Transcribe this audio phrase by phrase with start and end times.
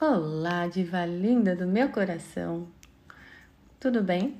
[0.00, 2.66] Olá, diva linda do meu coração.
[3.78, 4.36] Tudo bem?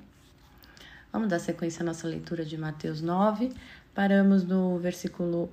[1.12, 3.53] Vamos dar sequência à nossa leitura de Mateus 9.
[3.95, 5.48] Paramos no versículo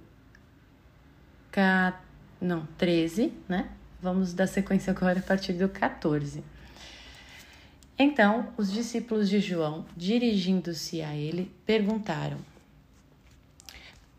[2.42, 3.70] não, 13, né?
[4.02, 6.44] Vamos dar sequência agora a partir do 14.
[7.98, 12.40] Então, os discípulos de João, dirigindo-se a ele, perguntaram: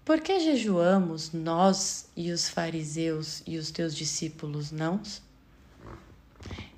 [0.04, 5.02] Por que jejuamos nós e os fariseus e os teus discípulos não?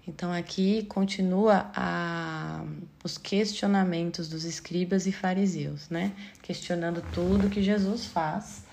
[0.07, 2.63] Então aqui continua a,
[3.03, 6.13] os questionamentos dos escribas e fariseus, né?
[6.43, 8.65] Questionando tudo que Jesus faz,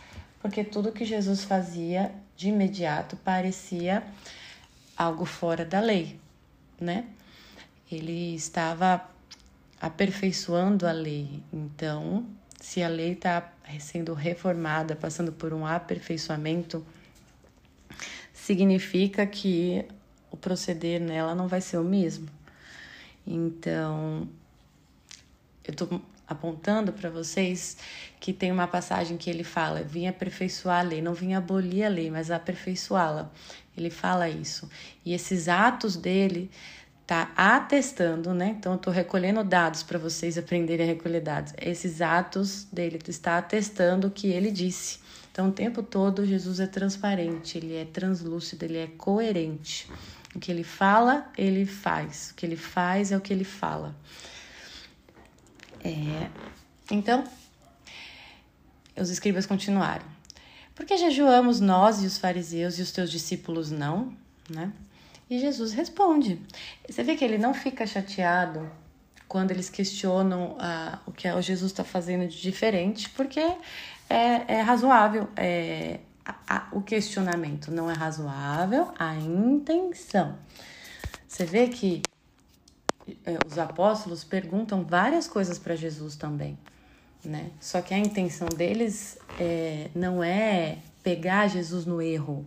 [0.41, 4.03] porque tudo que Jesus fazia de imediato parecia
[4.97, 6.19] algo fora da lei,
[6.79, 7.05] né?
[7.89, 9.01] Ele estava
[9.79, 11.41] aperfeiçoando a lei.
[11.51, 12.25] Então,
[12.59, 16.85] se a lei está sendo reformada, passando por um aperfeiçoamento,
[18.33, 19.85] significa que
[20.31, 22.27] o proceder nela não vai ser o mesmo.
[23.27, 24.27] Então,
[25.63, 27.77] eu estou apontando para vocês
[28.19, 31.89] que tem uma passagem que ele fala: vim aperfeiçoar a lei, não vim abolir a
[31.89, 33.29] lei, mas aperfeiçoá-la.
[33.77, 34.69] Ele fala isso.
[35.05, 36.49] E esses atos dele
[37.05, 38.55] tá atestando, né?
[38.57, 41.53] Então eu estou recolhendo dados para vocês aprenderem a recolher dados.
[41.61, 45.00] Esses atos dele está atestando o que ele disse.
[45.31, 49.87] Então o tempo todo Jesus é transparente, ele é translúcido, ele é coerente.
[50.35, 52.31] O que ele fala, ele faz.
[52.31, 53.95] O que ele faz é o que ele fala.
[55.83, 56.29] É,
[56.89, 57.23] então,
[58.95, 60.05] os escribas continuaram.
[60.75, 64.13] Por que jejuamos nós e os fariseus e os teus discípulos não?
[64.49, 64.71] Né?
[65.29, 66.41] E Jesus responde.
[66.87, 68.69] Você vê que ele não fica chateado
[69.27, 73.41] quando eles questionam ah, o que o Jesus está fazendo de diferente, porque
[74.11, 75.27] é, é razoável.
[75.35, 80.37] É, a, a, o questionamento não é razoável, a intenção.
[81.27, 82.01] Você vê que
[83.25, 86.57] é, os apóstolos perguntam várias coisas para Jesus também,
[87.23, 87.51] né?
[87.59, 92.45] Só que a intenção deles é, não é pegar Jesus no erro.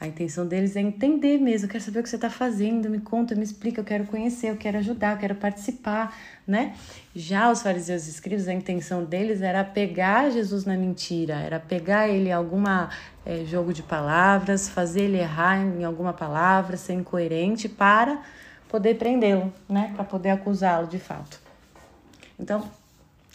[0.00, 1.66] A intenção deles é entender mesmo.
[1.66, 3.80] Eu quero saber o que você está fazendo, me conta, me explica.
[3.80, 6.16] Eu quero conhecer, eu quero ajudar, eu quero participar,
[6.46, 6.74] né?
[7.14, 12.08] Já os fariseus e escribas, a intenção deles era pegar Jesus na mentira, era pegar
[12.08, 12.90] ele em alguma
[13.24, 18.22] é, jogo de palavras, fazer ele errar em alguma palavra, ser incoerente para
[18.68, 19.92] poder prendê-lo, né?
[19.94, 21.40] Para poder acusá-lo de fato.
[22.38, 22.68] Então,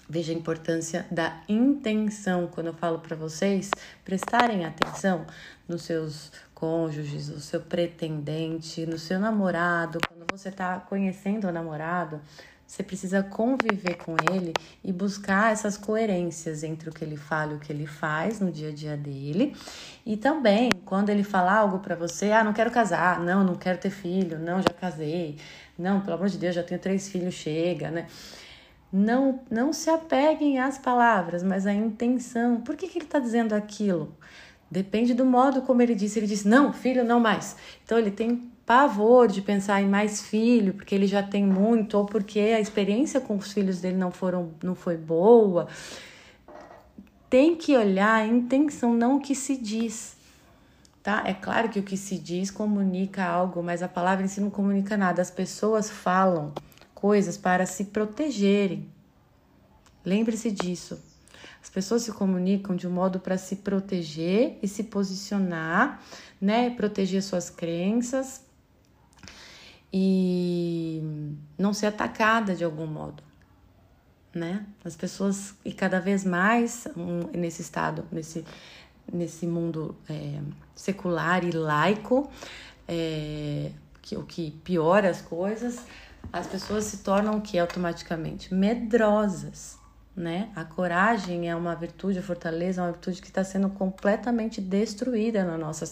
[0.10, 3.70] veja a importância da intenção quando eu falo para vocês
[4.04, 5.26] prestarem atenção
[5.68, 12.22] nos seus cônjuges, no seu pretendente, no seu namorado, quando você está conhecendo o namorado,
[12.70, 14.54] você precisa conviver com ele
[14.84, 18.52] e buscar essas coerências entre o que ele fala e o que ele faz no
[18.52, 19.56] dia a dia dele.
[20.06, 23.80] E também, quando ele falar algo para você, ah, não quero casar, não, não quero
[23.80, 25.38] ter filho, não, já casei,
[25.76, 28.06] não, pelo amor de Deus, já tenho três filhos, chega, né?
[28.92, 32.62] Não, não se apeguem às palavras, mas à intenção.
[32.62, 34.16] Por que, que ele está dizendo aquilo?
[34.72, 36.20] Depende do modo como ele disse.
[36.20, 37.56] Ele disse, não, filho, não mais.
[37.84, 42.06] Então ele tem pavor de pensar em mais filho, porque ele já tem muito, ou
[42.06, 45.68] porque a experiência com os filhos dele não, foram, não foi boa.
[47.30, 50.16] Tem que olhar a intenção, não o que se diz.
[51.02, 51.24] Tá?
[51.26, 54.52] É claro que o que se diz comunica algo, mas a palavra em si não
[54.52, 55.20] comunica nada.
[55.20, 56.54] As pessoas falam
[56.94, 58.86] coisas para se protegerem.
[60.06, 61.09] Lembre-se disso.
[61.62, 66.02] As pessoas se comunicam de um modo para se proteger e se posicionar,
[66.40, 66.70] né?
[66.70, 68.44] Proteger suas crenças,
[69.92, 71.02] e
[71.58, 73.24] não ser atacada de algum modo,
[74.34, 74.66] né?
[74.86, 78.46] As pessoas e cada vez mais um, nesse estado, nesse
[79.12, 80.40] nesse mundo é,
[80.76, 82.30] secular e laico,
[82.88, 83.72] é,
[84.04, 85.84] que, o que piora as coisas,
[86.32, 89.79] as pessoas se tornam o que automaticamente medrosas,
[90.16, 90.50] né?
[90.56, 95.44] A coragem é uma virtude, a fortaleza é uma virtude que está sendo completamente destruída
[95.44, 95.86] na nossa,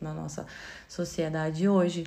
[0.00, 0.46] na nossa
[0.88, 2.04] sociedade hoje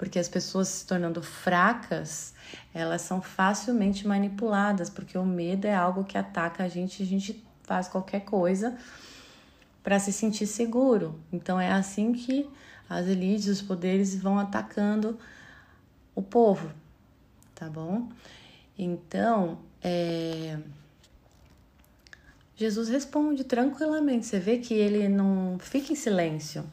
[0.00, 2.32] porque as pessoas se tornando fracas,
[2.72, 7.44] elas são facilmente manipuladas, porque o medo é algo que ataca a gente, a gente
[7.64, 8.78] faz qualquer coisa
[9.82, 11.20] para se sentir seguro.
[11.30, 12.48] Então é assim que
[12.88, 15.18] as elites, os poderes vão atacando
[16.14, 16.70] o povo,
[17.54, 18.08] tá bom?
[18.82, 20.56] Então, é...
[22.56, 24.24] Jesus responde tranquilamente.
[24.24, 26.64] Você vê que ele não fica em silêncio,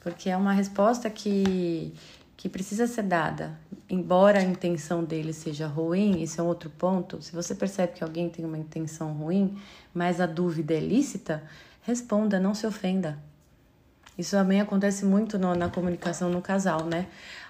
[0.00, 1.94] porque é uma resposta que
[2.36, 3.58] que precisa ser dada,
[3.88, 7.22] embora a intenção dele seja ruim, isso é um outro ponto.
[7.22, 9.56] Se você percebe que alguém tem uma intenção ruim,
[9.94, 11.42] mas a dúvida é lícita,
[11.80, 13.18] responda, não se ofenda.
[14.18, 17.06] Isso também acontece muito no, na comunicação no casal, né?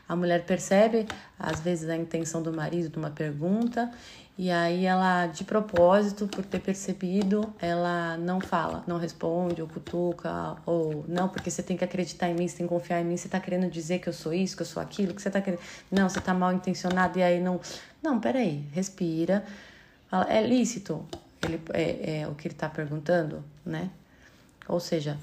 [0.08, 1.06] A mulher percebe,
[1.38, 3.90] às vezes, a intenção do marido de uma pergunta,
[4.36, 10.56] e aí ela, de propósito, por ter percebido, ela não fala, não responde, ou cutuca,
[10.66, 13.16] ou não, porque você tem que acreditar em mim, você tem que confiar em mim,
[13.16, 15.40] você tá querendo dizer que eu sou isso, que eu sou aquilo, que você tá
[15.40, 15.60] querendo.
[15.90, 17.60] Não, você tá mal intencionado, e aí não.
[18.02, 19.44] Não, peraí, respira.
[20.10, 21.06] Fala, é lícito
[21.46, 23.90] ele, é, é o que ele tá perguntando, né?
[24.66, 25.18] Ou seja,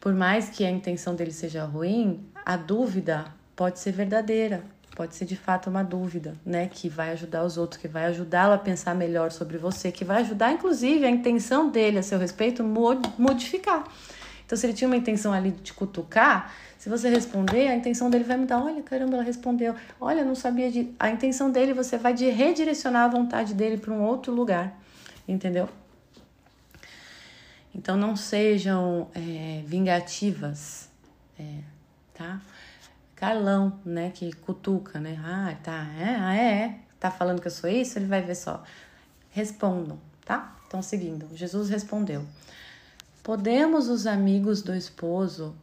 [0.00, 3.26] por mais que a intenção dele seja ruim, a dúvida
[3.60, 4.64] pode ser verdadeira,
[4.96, 6.66] pode ser de fato uma dúvida, né?
[6.66, 10.22] Que vai ajudar os outros, que vai ajudá-lo a pensar melhor sobre você, que vai
[10.22, 12.64] ajudar, inclusive, a intenção dele a seu respeito
[13.18, 13.84] modificar.
[14.46, 18.24] Então, se ele tinha uma intenção ali de cutucar, se você responder, a intenção dele
[18.24, 18.64] vai mudar.
[18.64, 19.74] Olha, caramba, ela respondeu.
[20.00, 20.94] Olha, não sabia de.
[20.98, 24.74] A intenção dele, você vai de redirecionar a vontade dele para um outro lugar,
[25.28, 25.68] entendeu?
[27.74, 30.88] Então, não sejam é, vingativas,
[31.38, 31.58] é,
[32.14, 32.40] tá?
[33.20, 35.20] Carlão, né, que cutuca, né?
[35.22, 37.98] Ah, tá, é, ah, é, é, tá falando que eu sou isso?
[37.98, 38.64] Ele vai ver só.
[39.28, 40.56] Respondam, tá?
[40.66, 42.24] Então, seguindo, Jesus respondeu:
[43.22, 45.54] Podemos os amigos do esposo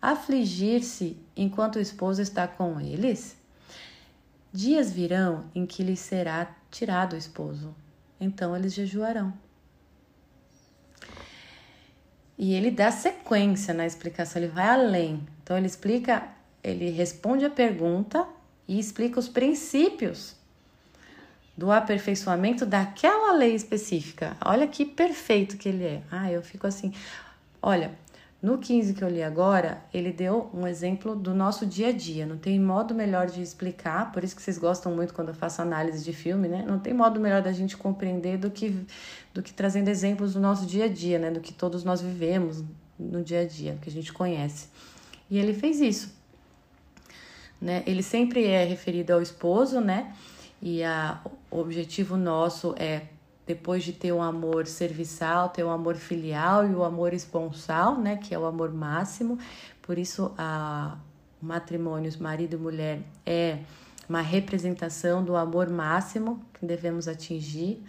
[0.00, 3.34] afligir-se enquanto o esposo está com eles?
[4.52, 7.74] Dias virão em que lhes será tirado o esposo,
[8.20, 9.32] então eles jejuarão.
[12.36, 15.26] E ele dá sequência na explicação, ele vai além.
[15.42, 16.35] Então ele explica
[16.66, 18.26] ele responde a pergunta
[18.66, 20.34] e explica os princípios
[21.56, 24.36] do aperfeiçoamento daquela lei específica.
[24.44, 26.02] Olha que perfeito que ele é.
[26.10, 26.92] Ah, eu fico assim.
[27.62, 27.92] Olha,
[28.42, 32.26] no 15 que eu li agora, ele deu um exemplo do nosso dia a dia.
[32.26, 35.62] Não tem modo melhor de explicar, por isso que vocês gostam muito quando eu faço
[35.62, 36.64] análise de filme, né?
[36.66, 38.84] Não tem modo melhor da gente compreender do que,
[39.32, 41.30] do que trazendo exemplos do nosso dia a dia, né?
[41.30, 42.64] Do que todos nós vivemos
[42.98, 44.68] no dia a dia, que a gente conhece.
[45.30, 46.15] E ele fez isso
[47.60, 47.82] né?
[47.86, 50.14] Ele sempre é referido ao esposo, né?
[50.60, 51.20] E a,
[51.50, 53.02] o objetivo nosso é,
[53.46, 58.16] depois de ter um amor serviçal, ter um amor filial e o amor esponsal, né?
[58.16, 59.38] Que é o amor máximo.
[59.82, 60.96] Por isso, a,
[61.40, 63.58] o matrimônio, marido e mulher, é
[64.08, 67.82] uma representação do amor máximo que devemos atingir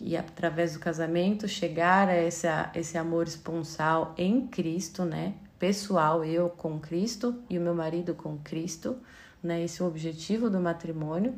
[0.00, 5.34] e através do casamento chegar a esse, esse amor esponsal em Cristo, né?
[5.60, 8.96] Pessoal, eu com Cristo e o meu marido com Cristo,
[9.42, 9.62] né?
[9.62, 11.34] Esse é o objetivo do matrimônio.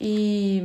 [0.00, 0.62] E,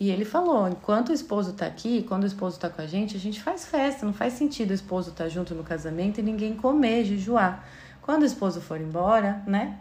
[0.00, 3.16] e ele falou: enquanto o esposo está aqui, quando o esposo está com a gente,
[3.16, 4.06] a gente faz festa.
[4.06, 7.68] Não faz sentido o esposo estar tá junto no casamento e ninguém comer, jejuar.
[8.00, 9.78] Quando o esposo for embora, né?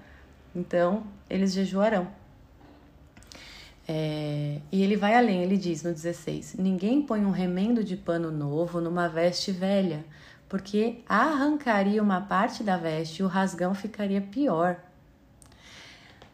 [0.54, 2.08] Então eles jejuarão.
[3.88, 8.30] É, e ele vai além, ele diz no 16: Ninguém põe um remendo de pano
[8.30, 10.04] novo numa veste velha
[10.52, 14.84] porque arrancaria uma parte da veste e o rasgão ficaria pior.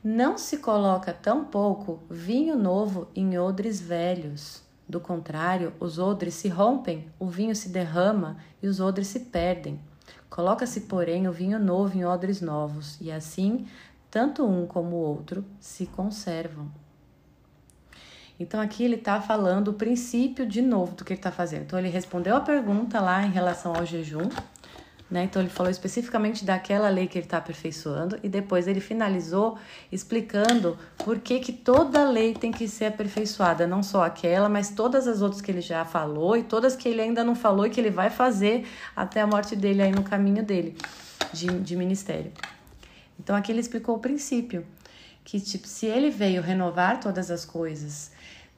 [0.03, 4.63] Não se coloca tão pouco vinho novo em odres velhos.
[4.89, 9.79] Do contrário, os odres se rompem, o vinho se derrama e os odres se perdem.
[10.31, 13.67] Coloca-se, porém, o vinho novo em odres novos, e assim,
[14.09, 16.71] tanto um como o outro se conservam.
[18.39, 21.63] Então aqui ele está falando o princípio de novo do que ele está fazendo.
[21.63, 24.29] Então ele respondeu a pergunta lá em relação ao jejum,
[25.09, 25.23] né?
[25.23, 29.57] Então ele falou especificamente daquela lei que ele está aperfeiçoando e depois ele finalizou
[29.91, 35.07] explicando por que, que toda lei tem que ser aperfeiçoada, não só aquela, mas todas
[35.07, 37.79] as outras que ele já falou e todas que ele ainda não falou e que
[37.79, 40.77] ele vai fazer até a morte dele aí no caminho dele
[41.33, 42.31] de, de ministério.
[43.19, 44.65] Então aqui ele explicou o princípio
[45.23, 48.11] que tipo se ele veio renovar todas as coisas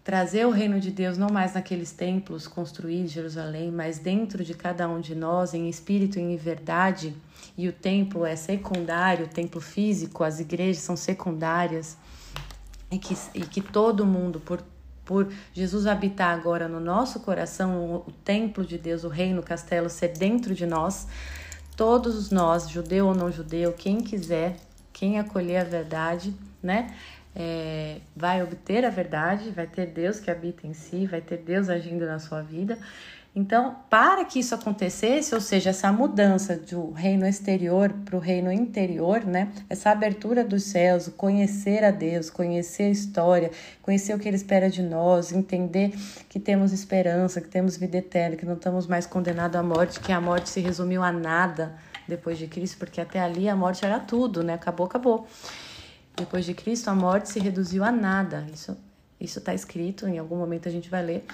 [0.10, 4.56] trazer o reino de Deus não mais naqueles templos construídos em Jerusalém, mas dentro de
[4.56, 7.16] cada um de nós, em espírito e em verdade.
[7.56, 11.96] E o templo é secundário, o templo físico, as igrejas são secundárias.
[12.90, 14.64] E que, e que todo mundo, por,
[15.06, 19.46] por Jesus habitar agora no nosso coração, o, o templo de Deus, o reino, o
[19.46, 21.06] castelo ser dentro de nós,
[21.78, 24.58] todos nós, judeu ou não judeu, quem quiser,
[24.92, 26.96] quem acolher a verdade, né?
[27.36, 31.70] É, vai obter a verdade, vai ter Deus que habita em si, vai ter Deus
[31.70, 32.78] agindo na sua vida.
[33.36, 38.52] Então, para que isso acontecesse, ou seja, essa mudança do reino exterior para o reino
[38.52, 39.52] interior, né?
[39.70, 43.52] Essa abertura dos céus, conhecer a Deus, conhecer a história,
[43.84, 45.94] conhecer o que Ele espera de nós, entender
[46.28, 50.12] que temos esperança, que temos vida eterna, que não estamos mais condenados à morte, que
[50.12, 54.00] a morte se resumiu a nada depois de Cristo, porque até ali a morte era
[54.00, 54.56] tudo, né?
[54.56, 55.28] Acabou, acabou.
[56.20, 58.46] Depois de Cristo, a morte se reduziu a nada.
[58.54, 58.78] Isso
[59.20, 61.26] isso está escrito, em algum momento a gente vai ler,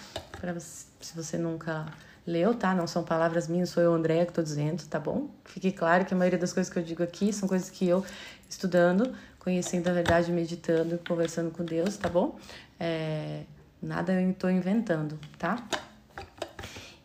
[1.00, 1.86] se você nunca
[2.26, 2.74] leu, tá?
[2.74, 5.30] Não são palavras minhas, sou eu, Andréia, que tô dizendo, tá bom?
[5.44, 8.04] Fique claro que a maioria das coisas que eu digo aqui são coisas que eu,
[8.50, 12.40] estudando, conhecendo a verdade, meditando, conversando com Deus, tá bom?
[12.80, 13.44] É,
[13.80, 15.64] nada eu estou inventando, tá?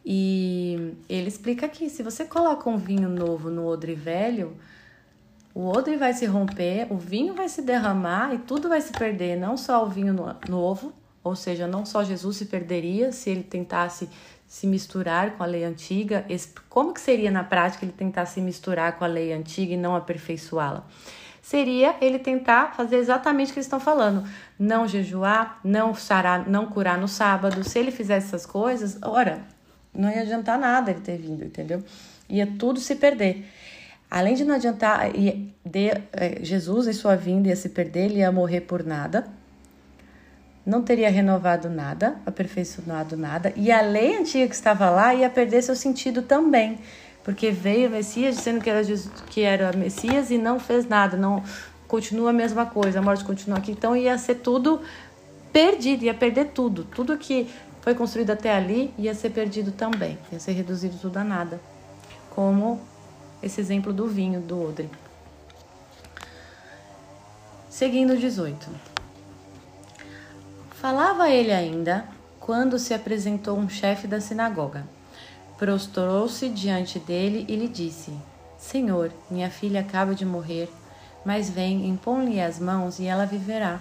[0.03, 4.57] E ele explica aqui: se você coloca um vinho novo no odre velho,
[5.55, 9.37] o odre vai se romper, o vinho vai se derramar e tudo vai se perder,
[9.37, 10.15] não só o vinho
[10.49, 10.93] novo,
[11.23, 14.09] ou seja, não só Jesus se perderia se ele tentasse
[14.47, 16.25] se misturar com a lei antiga.
[16.69, 19.95] Como que seria na prática ele tentar se misturar com a lei antiga e não
[19.95, 20.85] aperfeiçoá-la?
[21.43, 24.25] Seria ele tentar fazer exatamente o que eles estão falando:
[24.59, 27.65] não jejuar, não sarar, não curar no sábado.
[27.65, 29.41] Se ele fizesse essas coisas, ora,
[29.95, 31.83] não ia adiantar nada ele ter vindo, entendeu?
[32.29, 33.45] Ia tudo se perder.
[34.11, 38.19] Além de não adiantar, ia, de, é, Jesus em sua vinda ia se perder, ele
[38.19, 39.29] ia morrer por nada,
[40.67, 45.63] não teria renovado nada, aperfeiçoado nada, e a lei antiga que estava lá ia perder
[45.63, 46.79] seu sentido também,
[47.23, 51.17] porque veio o Messias dizendo que era, Jesus, que era Messias e não fez nada,
[51.17, 51.43] não
[51.87, 54.81] continua a mesma coisa, a morte continua aqui, então ia ser tudo
[55.53, 57.49] perdido, ia perder tudo, tudo que
[57.81, 61.61] foi construído até ali ia ser perdido também, ia ser reduzido tudo a nada.
[62.31, 62.81] Como
[63.43, 64.91] esse exemplo do vinho do odre.
[67.69, 68.69] Seguindo 18.
[70.73, 72.07] Falava ele ainda
[72.39, 74.87] quando se apresentou um chefe da sinagoga.
[75.59, 78.13] Prostrou-se diante dele e lhe disse:
[78.59, 80.71] Senhor, minha filha acaba de morrer,
[81.25, 83.81] mas vem, impõe-lhe as mãos e ela viverá.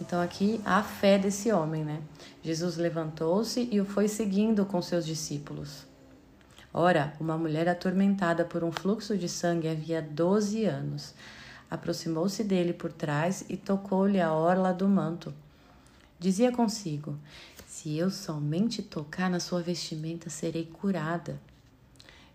[0.00, 2.00] Então aqui a fé desse homem, né?
[2.42, 5.89] Jesus levantou-se e o foi seguindo com seus discípulos.
[6.72, 11.14] Ora, uma mulher atormentada por um fluxo de sangue havia doze anos.
[11.70, 15.34] Aproximou-se dele por trás e tocou-lhe a orla do manto.
[16.18, 17.18] Dizia consigo:
[17.66, 21.40] Se eu somente tocar na sua vestimenta, serei curada.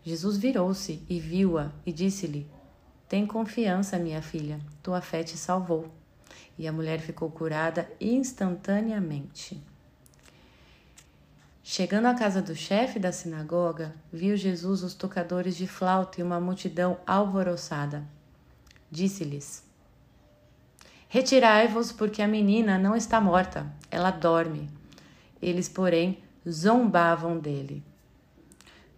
[0.03, 2.45] Jesus virou-se e viu-a e disse-lhe:
[3.07, 5.91] Tem confiança, minha filha, tua fé te salvou
[6.57, 9.61] e a mulher ficou curada instantaneamente.
[11.67, 16.39] Chegando à casa do chefe da sinagoga, viu Jesus os tocadores de flauta e uma
[16.39, 18.03] multidão alvoroçada.
[18.91, 19.63] Disse-lhes:
[21.09, 24.69] Retirai-vos, porque a menina não está morta, ela dorme.
[25.41, 27.83] Eles, porém, zombavam dele.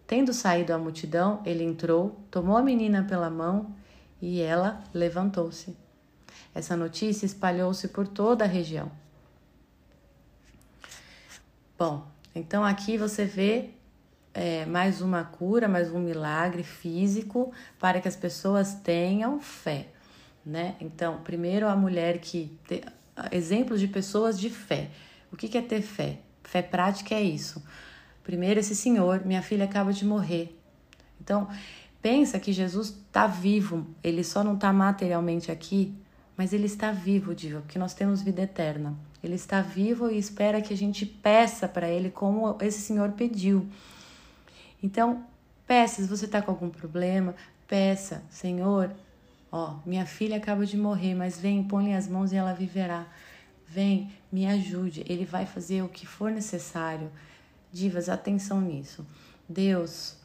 [0.05, 3.73] Tendo saído a multidão, ele entrou, tomou a menina pela mão
[4.21, 5.73] e ela levantou-se.
[6.53, 8.91] Essa notícia espalhou-se por toda a região.
[11.79, 13.71] Bom, então aqui você vê
[14.33, 19.87] é, mais uma cura, mais um milagre físico para que as pessoas tenham fé,
[20.45, 20.75] né?
[20.79, 22.83] Então, primeiro a mulher que te,
[23.31, 24.89] exemplos de pessoas de fé.
[25.31, 26.19] O que, que é ter fé?
[26.43, 27.63] Fé prática é isso.
[28.23, 30.57] Primeiro, esse senhor, minha filha acaba de morrer.
[31.19, 31.49] Então,
[32.01, 35.95] pensa que Jesus está vivo, ele só não está materialmente aqui
[36.37, 38.95] mas ele está vivo, Diva, porque nós temos vida eterna.
[39.23, 43.67] Ele está vivo e espera que a gente peça para ele como esse senhor pediu.
[44.81, 45.25] Então,
[45.65, 47.35] peça, se você está com algum problema,
[47.67, 48.91] peça, Senhor,
[49.51, 53.07] ó, minha filha acaba de morrer, mas vem, põe as mãos e ela viverá.
[53.67, 55.03] Vem, me ajude.
[55.07, 57.11] Ele vai fazer o que for necessário.
[57.71, 59.05] Divas, atenção nisso.
[59.49, 60.17] Deus,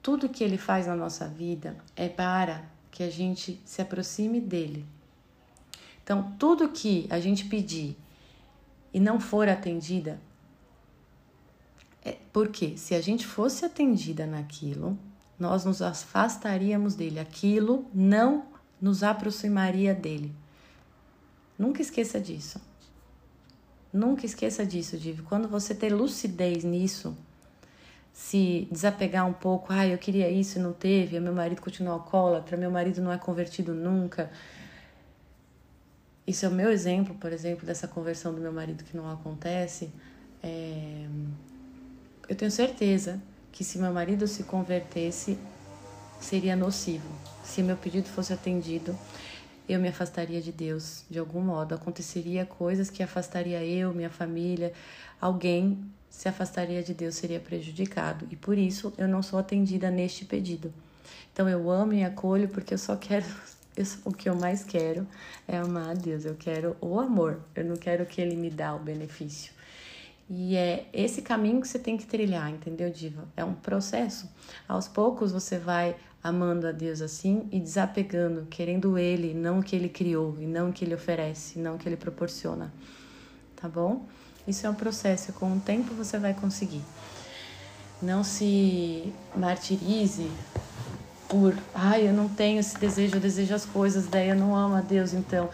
[0.00, 4.86] tudo que ele faz na nossa vida é para que a gente se aproxime dele,
[6.10, 7.96] então, tudo que a gente pedir
[8.92, 10.20] e não for atendida,
[12.04, 14.98] é porque se a gente fosse atendida naquilo,
[15.38, 17.18] nós nos afastaríamos dele.
[17.18, 18.46] Aquilo não
[18.80, 20.34] nos aproximaria dele.
[21.58, 22.60] Nunca esqueça disso.
[23.92, 25.22] Nunca esqueça disso, Div.
[25.22, 27.16] Quando você ter lucidez nisso,
[28.12, 32.56] se desapegar um pouco, ah, eu queria isso e não teve, meu marido continua alcoólatra,
[32.56, 34.30] meu marido não é convertido nunca,
[36.30, 39.90] isso é o meu exemplo, por exemplo, dessa conversão do meu marido que não acontece.
[40.42, 41.06] É...
[42.28, 43.20] Eu tenho certeza
[43.50, 45.36] que se meu marido se convertesse,
[46.20, 47.08] seria nocivo.
[47.42, 48.96] Se meu pedido fosse atendido,
[49.68, 51.74] eu me afastaria de Deus de algum modo.
[51.74, 54.72] Aconteceria coisas que afastaria eu, minha família,
[55.20, 58.26] alguém se afastaria de Deus, seria prejudicado.
[58.30, 60.72] E por isso eu não sou atendida neste pedido.
[61.32, 63.26] Então eu amo e acolho porque eu só quero
[63.76, 65.06] eu, o que eu mais quero
[65.46, 66.24] é amar a Deus.
[66.24, 67.40] Eu quero o amor.
[67.54, 69.52] Eu não quero que Ele me dá o benefício.
[70.28, 73.26] E é esse caminho que você tem que trilhar, entendeu, Diva?
[73.36, 74.28] É um processo.
[74.68, 79.74] Aos poucos você vai amando a Deus assim e desapegando, querendo Ele, não o que
[79.74, 82.72] Ele criou, e não o que Ele oferece, não o que Ele proporciona.
[83.56, 84.06] Tá bom?
[84.46, 85.32] Isso é um processo.
[85.32, 86.82] Com o tempo você vai conseguir.
[88.00, 90.30] não se martirize
[91.30, 94.74] por, ai, eu não tenho esse desejo, eu desejo as coisas, daí eu não amo
[94.74, 95.48] a Deus, então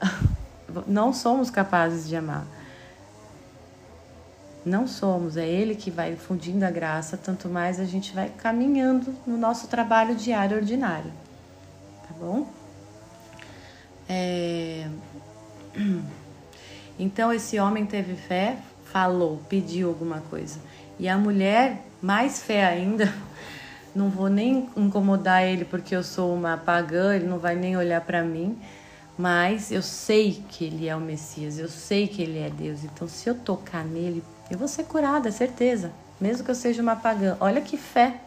[0.86, 2.46] não somos capazes de amar.
[4.64, 9.12] Não somos, é Ele que vai fundindo a graça, tanto mais a gente vai caminhando
[9.26, 11.10] no nosso trabalho diário ordinário.
[12.06, 12.46] Tá bom?
[14.08, 14.86] É...
[16.98, 20.60] Então esse homem teve fé, falou, pediu alguma coisa.
[20.98, 23.12] E a mulher, mais fé ainda,
[23.94, 28.00] não vou nem incomodar ele porque eu sou uma pagã, ele não vai nem olhar
[28.00, 28.58] para mim,
[29.16, 32.84] mas eu sei que ele é o Messias, eu sei que ele é Deus.
[32.84, 36.82] Então, se eu tocar nele, eu vou ser curada, é certeza, mesmo que eu seja
[36.82, 37.36] uma pagã.
[37.40, 38.20] Olha que fé.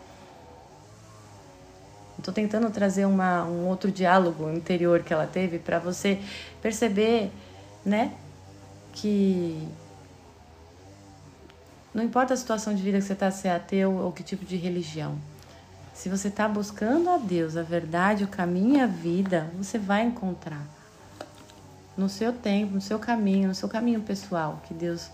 [2.18, 6.20] Estou tentando trazer uma, um outro diálogo interior que ela teve para você
[6.62, 7.32] perceber,
[7.86, 8.12] né,
[8.94, 9.68] que
[11.94, 14.44] não importa a situação de vida que você está, se é ateu ou que tipo
[14.44, 15.18] de religião.
[15.96, 20.04] Se você está buscando a Deus, a verdade, o caminho e a vida, você vai
[20.04, 20.62] encontrar
[21.98, 25.10] no seu tempo, no seu caminho, no seu caminho pessoal que Deus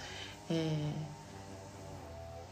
[0.49, 0.91] é,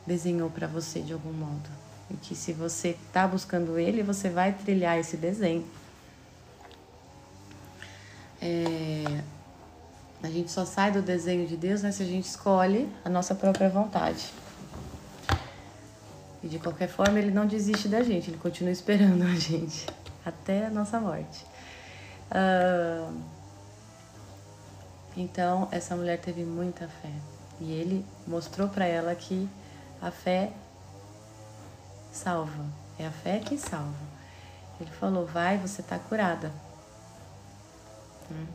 [0.05, 1.67] desenhou para você de algum modo.
[2.11, 5.65] E que se você está buscando Ele, você vai trilhar esse desenho.
[8.39, 9.23] É,
[10.21, 13.33] a gente só sai do desenho de Deus né, se a gente escolhe a nossa
[13.33, 14.31] própria vontade.
[16.49, 19.85] De qualquer forma, ele não desiste da gente, ele continua esperando a gente
[20.25, 21.45] até a nossa morte.
[22.31, 23.21] Uh,
[25.15, 27.11] então, essa mulher teve muita fé
[27.59, 29.47] e ele mostrou para ela que
[30.01, 30.51] a fé
[32.11, 32.65] salva,
[32.97, 34.09] é a fé que salva.
[34.81, 36.51] Ele falou: Vai, você está curada.
[38.31, 38.45] Hum.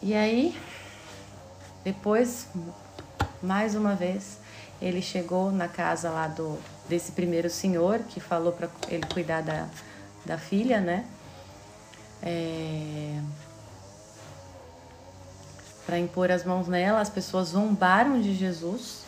[0.00, 0.56] E aí,
[1.82, 2.48] depois,
[3.42, 4.38] mais uma vez,
[4.80, 6.58] ele chegou na casa lá do
[6.88, 9.68] desse primeiro senhor que falou para ele cuidar da,
[10.24, 11.04] da filha, né?
[12.22, 13.20] É,
[15.84, 19.04] para impor as mãos nela, as pessoas zombaram de Jesus,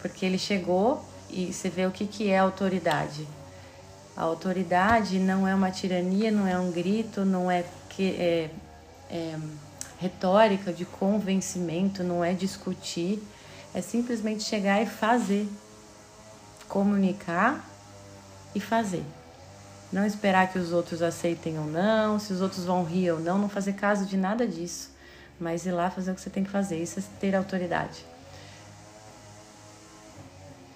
[0.00, 3.26] porque ele chegou e você vê o que, que é autoridade.
[4.16, 8.50] A autoridade não é uma tirania, não é um grito, não é, que, é,
[9.10, 9.38] é
[9.98, 13.22] retórica de convencimento, não é discutir
[13.74, 15.48] é simplesmente chegar e fazer.
[16.68, 17.64] Comunicar
[18.54, 19.04] e fazer.
[19.92, 23.38] Não esperar que os outros aceitem ou não, se os outros vão rir ou não,
[23.38, 24.90] não fazer caso de nada disso.
[25.38, 26.82] Mas ir lá fazer o que você tem que fazer.
[26.82, 28.04] Isso é ter autoridade.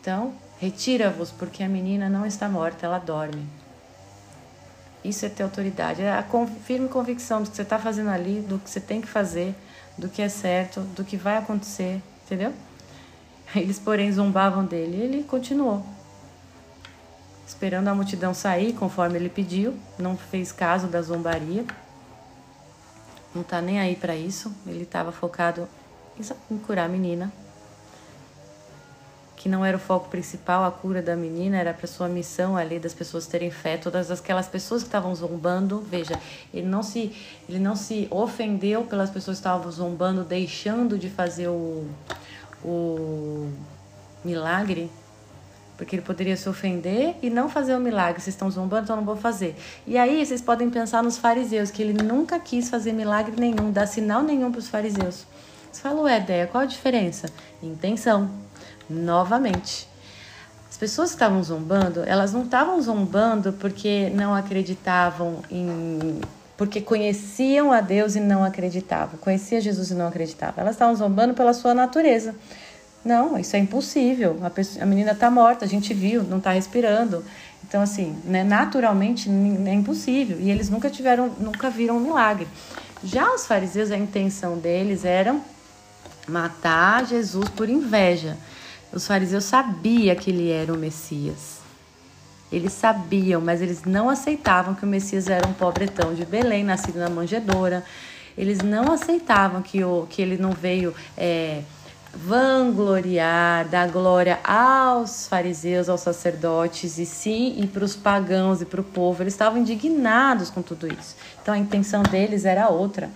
[0.00, 3.46] Então, retira-vos, porque a menina não está morta, ela dorme.
[5.02, 6.02] Isso é ter autoridade.
[6.02, 6.24] É a
[6.64, 9.54] firme convicção do que você está fazendo ali, do que você tem que fazer,
[9.96, 12.52] do que é certo, do que vai acontecer, entendeu?
[13.54, 15.84] Eles, porém, zombavam dele e ele continuou.
[17.46, 21.64] Esperando a multidão sair, conforme ele pediu, não fez caso da zombaria.
[23.32, 24.52] Não tá nem aí para isso.
[24.66, 25.68] Ele estava focado
[26.50, 27.32] em curar a menina.
[29.36, 32.80] Que não era o foco principal, a cura da menina, era para sua missão ali
[32.80, 33.76] das pessoas terem fé.
[33.76, 36.18] Todas aquelas pessoas que estavam zombando, veja,
[36.52, 37.14] ele não se
[37.48, 41.86] ele não se ofendeu pelas pessoas que estavam zombando, deixando de fazer o
[42.64, 43.50] o
[44.24, 44.90] milagre,
[45.76, 48.20] porque ele poderia se ofender e não fazer o milagre.
[48.20, 49.56] Vocês estão zombando, então não vou fazer.
[49.86, 53.86] E aí vocês podem pensar nos fariseus, que ele nunca quis fazer milagre nenhum, dar
[53.86, 55.26] sinal nenhum para os fariseus.
[55.70, 57.28] Você fala, ué, ideia, qual a diferença?
[57.62, 58.30] Intenção.
[58.88, 59.88] Novamente.
[60.70, 66.20] As pessoas que estavam zombando, elas não estavam zombando porque não acreditavam em.
[66.56, 69.18] Porque conheciam a Deus e não acreditavam.
[69.18, 70.54] Conhecia Jesus e não acreditavam.
[70.62, 72.34] Elas estavam zombando pela sua natureza.
[73.04, 74.38] Não, isso é impossível.
[74.42, 77.22] A, pessoa, a menina está morta, a gente viu, não está respirando.
[77.62, 80.38] Então, assim, né, naturalmente é impossível.
[80.40, 82.48] E eles nunca tiveram, nunca viram um milagre.
[83.04, 85.36] Já os fariseus, a intenção deles era
[86.26, 88.36] matar Jesus por inveja.
[88.92, 91.65] Os fariseus sabiam que ele era o Messias.
[92.50, 96.98] Eles sabiam, mas eles não aceitavam que o Messias era um pobretão de Belém, nascido
[96.98, 97.84] na manjedoura.
[98.38, 101.62] Eles não aceitavam que, o, que ele não veio é,
[102.14, 108.80] vangloriar, dar glória aos fariseus, aos sacerdotes, e sim e para os pagãos e para
[108.80, 109.22] o povo.
[109.22, 111.16] Eles estavam indignados com tudo isso.
[111.42, 113.10] Então a intenção deles era outra.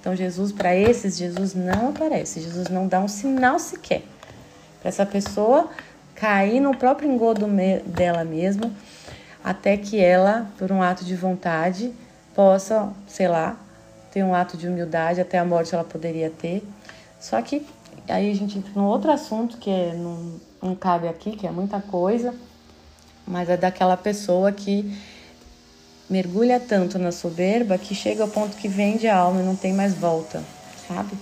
[0.00, 4.02] Então Jesus, para esses, Jesus não aparece, Jesus não dá um sinal sequer
[4.80, 5.68] para essa pessoa
[6.20, 7.46] cair no próprio engodo
[7.86, 8.70] dela mesma,
[9.42, 11.94] até que ela, por um ato de vontade,
[12.34, 13.56] possa, sei lá,
[14.12, 16.62] ter um ato de humildade, até a morte ela poderia ter.
[17.18, 17.66] Só que
[18.06, 21.50] aí a gente entra num outro assunto que é, não, não cabe aqui, que é
[21.50, 22.34] muita coisa,
[23.26, 24.94] mas é daquela pessoa que
[26.08, 29.72] mergulha tanto na soberba que chega ao ponto que vende a alma e não tem
[29.72, 30.42] mais volta,
[30.86, 31.16] sabe?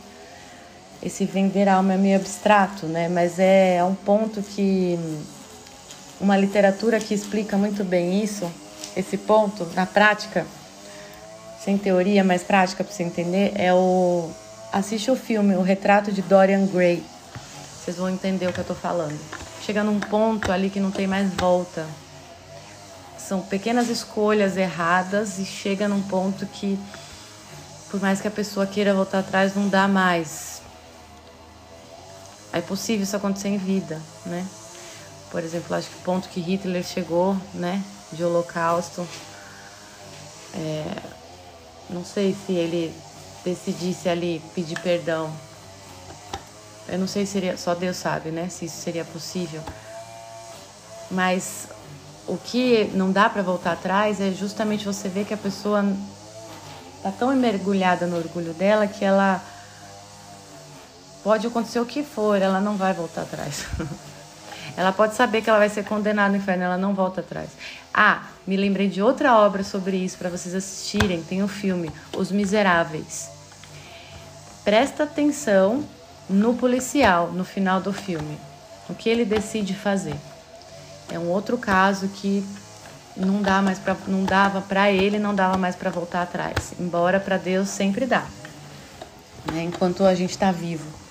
[1.02, 3.08] Esse vender alma é meio abstrato, né?
[3.08, 4.98] Mas é, é um ponto que
[6.20, 8.50] uma literatura que explica muito bem isso,
[8.96, 10.44] esse ponto na prática,
[11.64, 14.28] sem teoria, mas prática para você entender, é o
[14.72, 17.02] assiste o filme O Retrato de Dorian Gray.
[17.84, 19.18] Vocês vão entender o que eu tô falando.
[19.62, 21.86] Chega num ponto ali que não tem mais volta.
[23.16, 26.78] São pequenas escolhas erradas e chega num ponto que
[27.90, 30.57] por mais que a pessoa queira voltar atrás, não dá mais.
[32.52, 34.46] É possível isso acontecer em vida, né?
[35.30, 37.82] Por exemplo, acho que o ponto que Hitler chegou, né,
[38.12, 39.06] de holocausto,
[40.54, 40.84] é,
[41.90, 42.94] não sei se ele
[43.44, 45.30] decidisse ali pedir perdão.
[46.88, 49.62] Eu não sei se seria, só Deus sabe, né, se isso seria possível.
[51.10, 51.68] Mas
[52.26, 55.84] o que não dá para voltar atrás é justamente você ver que a pessoa
[57.02, 59.42] tá tão mergulhada no orgulho dela que ela
[61.28, 63.66] pode acontecer o que for, ela não vai voltar atrás.
[64.74, 67.50] ela pode saber que ela vai ser condenada no inferno, ela não volta atrás.
[67.92, 71.22] Ah, me lembrei de outra obra sobre isso para vocês assistirem.
[71.22, 73.28] Tem o um filme Os Miseráveis.
[74.64, 75.84] Presta atenção
[76.30, 78.38] no policial no final do filme.
[78.88, 80.16] O que ele decide fazer.
[81.12, 82.42] É um outro caso que
[83.14, 86.72] não dá mais para não dava para ele, não dava mais para voltar atrás.
[86.80, 88.24] Embora para Deus sempre dá.
[89.52, 89.64] Né?
[89.64, 91.07] Enquanto a gente está vivo,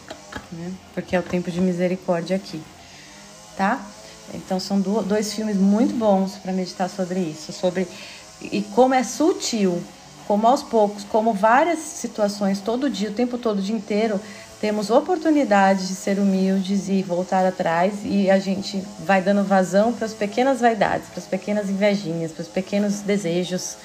[0.51, 0.71] né?
[0.93, 2.61] Porque é o tempo de misericórdia aqui,
[3.55, 3.79] tá?
[4.33, 7.87] Então são dois filmes muito bons para meditar sobre isso, sobre
[8.41, 9.81] e como é sutil,
[10.27, 14.19] como aos poucos, como várias situações todo dia, o tempo todo, o dia inteiro,
[14.59, 20.05] temos oportunidade de ser humildes e voltar atrás e a gente vai dando vazão para
[20.05, 23.77] as pequenas vaidades, para as pequenas invejinhas, para os pequenos desejos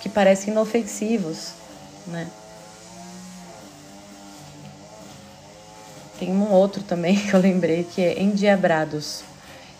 [0.00, 1.52] que parecem inofensivos,
[2.06, 2.26] né?
[6.18, 9.22] Tem um outro também que eu lembrei que é Endiabrados.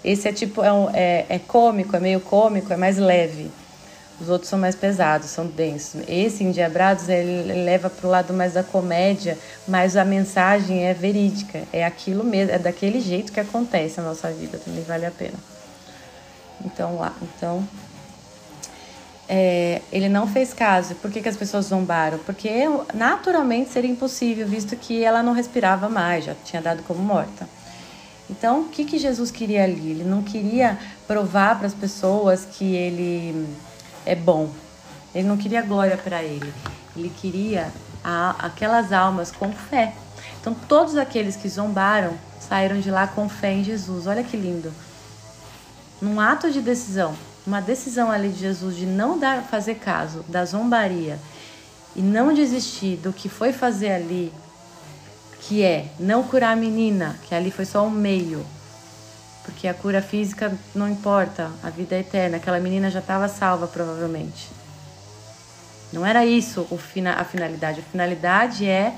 [0.05, 3.51] Esse é tipo, é, um, é, é cômico, é meio cômico, é mais leve.
[4.21, 6.03] Os outros são mais pesados, são densos.
[6.09, 11.63] Esse Endiabrados ele leva para o lado mais da comédia, mas a mensagem é verídica.
[11.73, 15.39] É aquilo mesmo, é daquele jeito que acontece na nossa vida, também vale a pena.
[16.65, 17.67] Então lá, então
[19.29, 20.95] é, ele não fez caso.
[20.97, 22.19] Por que, que as pessoas zombaram?
[22.19, 22.65] Porque
[22.95, 27.47] naturalmente seria impossível, visto que ela não respirava mais, já tinha dado como morta.
[28.31, 29.91] Então, o que, que Jesus queria ali?
[29.91, 33.47] Ele não queria provar para as pessoas que ele
[34.05, 34.51] é bom.
[35.15, 36.53] Ele não queria glória para ele.
[36.97, 37.71] Ele queria
[38.05, 39.95] a, aquelas almas com fé.
[40.41, 44.07] Então, todos aqueles que zombaram saíram de lá com fé em Jesus.
[44.07, 44.73] Olha que lindo.
[46.01, 47.15] Num ato de decisão,
[47.47, 51.19] uma decisão ali de Jesus de não dar, fazer caso da zombaria
[51.97, 54.33] e não desistir do que foi fazer ali,
[55.41, 58.45] que é não curar a menina, que ali foi só um meio,
[59.45, 62.37] porque a cura física não importa, a vida é eterna.
[62.37, 64.47] Aquela menina já estava salva, provavelmente.
[65.91, 66.67] Não era isso
[67.17, 67.81] a finalidade.
[67.81, 68.95] A finalidade é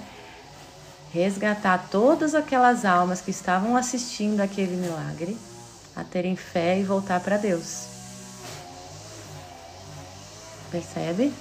[1.12, 5.38] resgatar todas aquelas almas que estavam assistindo aquele milagre
[5.94, 7.89] a terem fé e voltar para Deus.
[10.70, 11.32] Percebe?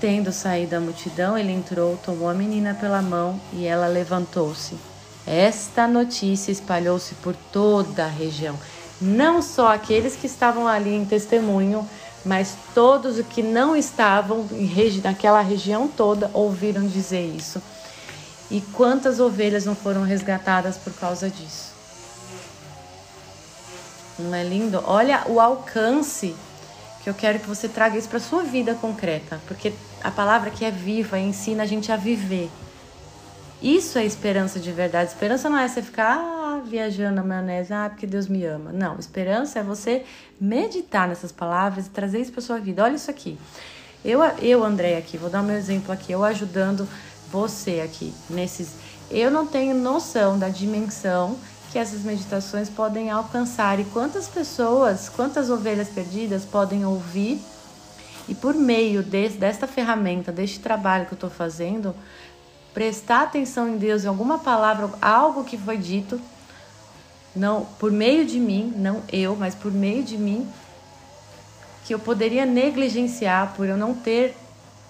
[0.00, 4.76] Tendo saído da multidão, ele entrou, tomou a menina pela mão e ela levantou-se.
[5.24, 8.58] Esta notícia espalhou-se por toda a região,
[9.00, 11.88] não só aqueles que estavam ali em testemunho,
[12.24, 14.46] mas todos os que não estavam
[15.04, 17.62] naquela região toda ouviram dizer isso.
[18.50, 21.71] E quantas ovelhas não foram resgatadas por causa disso?
[24.18, 24.82] Não é lindo?
[24.86, 26.34] Olha o alcance
[27.02, 29.72] que eu quero que você traga isso para sua vida concreta, porque
[30.02, 32.50] a palavra que é viva ensina a gente a viver.
[33.60, 35.10] Isso é esperança de verdade.
[35.10, 38.72] Esperança não é você ficar ah, viajando na maionese, ah, porque Deus me ama.
[38.72, 40.04] Não, esperança é você
[40.40, 42.82] meditar nessas palavras e trazer isso para sua vida.
[42.82, 43.38] Olha isso aqui.
[44.04, 46.88] Eu, eu, André, aqui, vou dar meu exemplo aqui, eu ajudando
[47.30, 48.74] você aqui nesses.
[49.08, 51.36] Eu não tenho noção da dimensão
[51.72, 57.40] que essas meditações podem alcançar e quantas pessoas, quantas ovelhas perdidas podem ouvir
[58.28, 61.94] e por meio desse, desta ferramenta, deste trabalho que eu estou fazendo,
[62.74, 66.20] prestar atenção em Deus, em alguma palavra, algo que foi dito,
[67.34, 70.46] não por meio de mim, não eu, mas por meio de mim,
[71.86, 74.36] que eu poderia negligenciar por eu não ter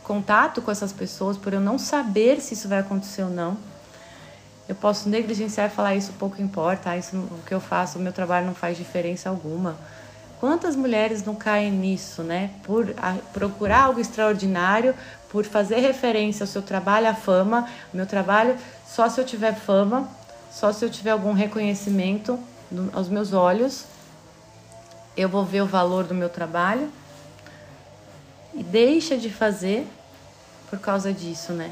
[0.02, 3.56] contato com essas pessoas, por eu não saber se isso vai acontecer ou não.
[4.72, 8.00] Eu posso negligenciar e falar isso pouco importa, ah, isso o que eu faço, o
[8.00, 9.76] meu trabalho não faz diferença alguma.
[10.40, 12.52] Quantas mulheres não caem nisso, né?
[12.62, 14.94] Por a, procurar algo extraordinário,
[15.28, 17.68] por fazer referência ao seu trabalho, à fama.
[17.92, 18.56] Meu trabalho,
[18.88, 20.08] só se eu tiver fama,
[20.50, 22.38] só se eu tiver algum reconhecimento
[22.94, 23.84] aos meus olhos,
[25.14, 26.90] eu vou ver o valor do meu trabalho
[28.54, 29.86] e deixa de fazer
[30.70, 31.70] por causa disso, né?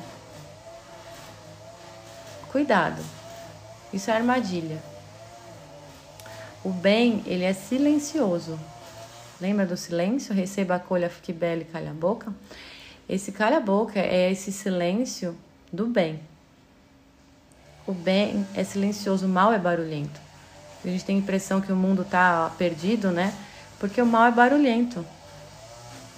[2.50, 3.00] Cuidado.
[3.92, 4.78] Isso é armadilha.
[6.64, 8.58] O bem, ele é silencioso.
[9.40, 10.34] Lembra do silêncio?
[10.34, 12.34] Receba, acolha, fique bela e calha a boca.
[13.08, 15.36] Esse calha a boca é esse silêncio
[15.72, 16.20] do bem.
[17.86, 20.20] O bem é silencioso, o mal é barulhento.
[20.84, 23.32] A gente tem a impressão que o mundo está perdido, né?
[23.78, 25.04] Porque o mal é barulhento.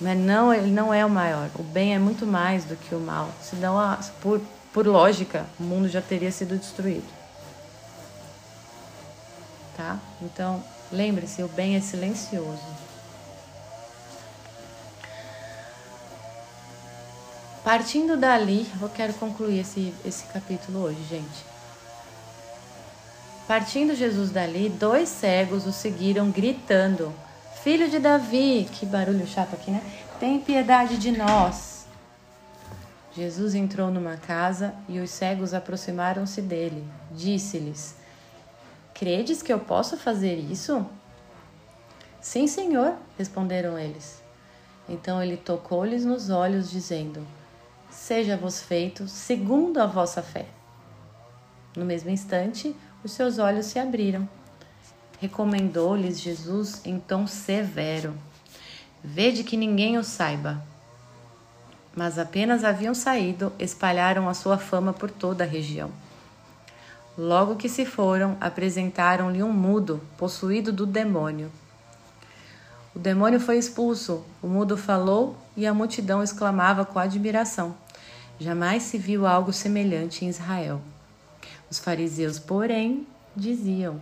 [0.01, 1.49] Mas não, ele não é o maior.
[1.59, 3.31] O bem é muito mais do que o mal.
[3.41, 3.77] Senão,
[4.21, 4.41] por,
[4.73, 7.09] por lógica, o mundo já teria sido destruído.
[9.77, 9.99] Tá?
[10.21, 12.63] Então, lembre-se, o bem é silencioso.
[17.65, 21.53] Partindo dali, eu quero concluir esse, esse capítulo hoje, gente.
[23.47, 27.13] Partindo Jesus dali, dois cegos o seguiram gritando:
[27.63, 29.81] Filho de Davi, que barulho chato aqui, né?
[30.19, 31.72] Tem piedade de nós.
[33.15, 36.87] Jesus entrou numa casa e os cegos aproximaram-se dele.
[37.11, 37.95] Disse-lhes:
[38.95, 40.87] Credes que eu posso fazer isso?
[42.21, 44.23] Sim, senhor, responderam eles.
[44.89, 47.27] Então ele tocou-lhes nos olhos, dizendo:
[47.91, 50.47] Seja-vos feito segundo a vossa fé.
[51.77, 54.27] No mesmo instante, os seus olhos se abriram.
[55.21, 58.15] Recomendou-lhes Jesus em tom severo:
[59.05, 60.72] Vede que ninguém o saiba.
[61.95, 65.91] Mas apenas haviam saído, espalharam a sua fama por toda a região.
[67.17, 71.53] Logo que se foram, apresentaram-lhe um mudo, possuído do demônio.
[72.95, 77.75] O demônio foi expulso, o mudo falou e a multidão exclamava com admiração:
[78.39, 80.81] Jamais se viu algo semelhante em Israel.
[81.71, 84.01] Os fariseus, porém, diziam: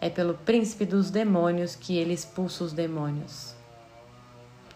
[0.00, 3.54] É pelo príncipe dos demônios que ele expulsa os demônios.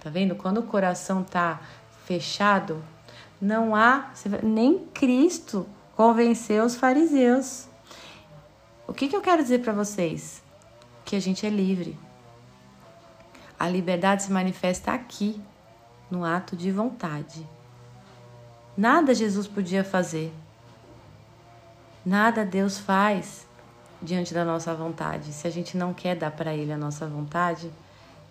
[0.01, 0.35] Tá vendo?
[0.35, 1.61] Quando o coração tá
[2.11, 2.83] fechado,
[3.41, 4.11] não há
[4.43, 7.69] nem Cristo convenceu os fariseus.
[8.89, 10.43] O que, que eu quero dizer para vocês?
[11.05, 11.97] Que a gente é livre.
[13.57, 15.41] A liberdade se manifesta aqui,
[16.11, 17.47] no ato de vontade.
[18.77, 20.33] Nada Jesus podia fazer
[22.05, 23.47] Nada Deus faz
[24.03, 25.33] diante da nossa vontade.
[25.33, 27.71] Se a gente não quer dar para Ele a nossa vontade,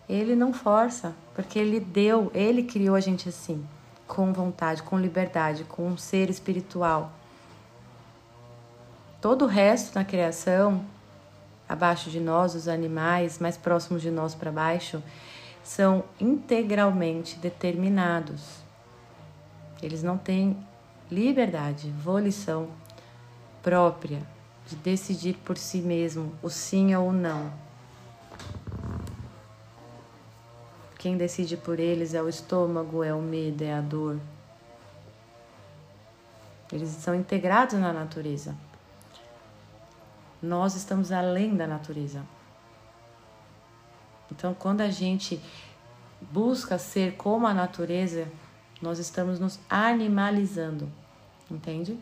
[0.09, 3.63] Ele não força, porque Ele deu, Ele criou a gente assim,
[4.07, 7.11] com vontade, com liberdade, com um ser espiritual.
[9.21, 10.83] Todo o resto na criação,
[11.67, 15.03] abaixo de nós, os animais, mais próximos de nós para baixo,
[15.63, 18.63] são integralmente determinados.
[19.83, 20.57] Eles não têm
[21.11, 22.69] liberdade, volição,
[23.61, 24.21] própria
[24.65, 27.68] de decidir por si mesmo o sim ou o não.
[30.99, 34.19] Quem decide por eles é o estômago, é o medo, é a dor.
[36.73, 38.53] Eles são integrados na natureza.
[40.43, 42.21] Nós estamos além da natureza.
[44.29, 45.41] Então, quando a gente
[46.19, 48.27] busca ser como a natureza,
[48.81, 50.91] nós estamos nos animalizando,
[51.49, 51.97] entende?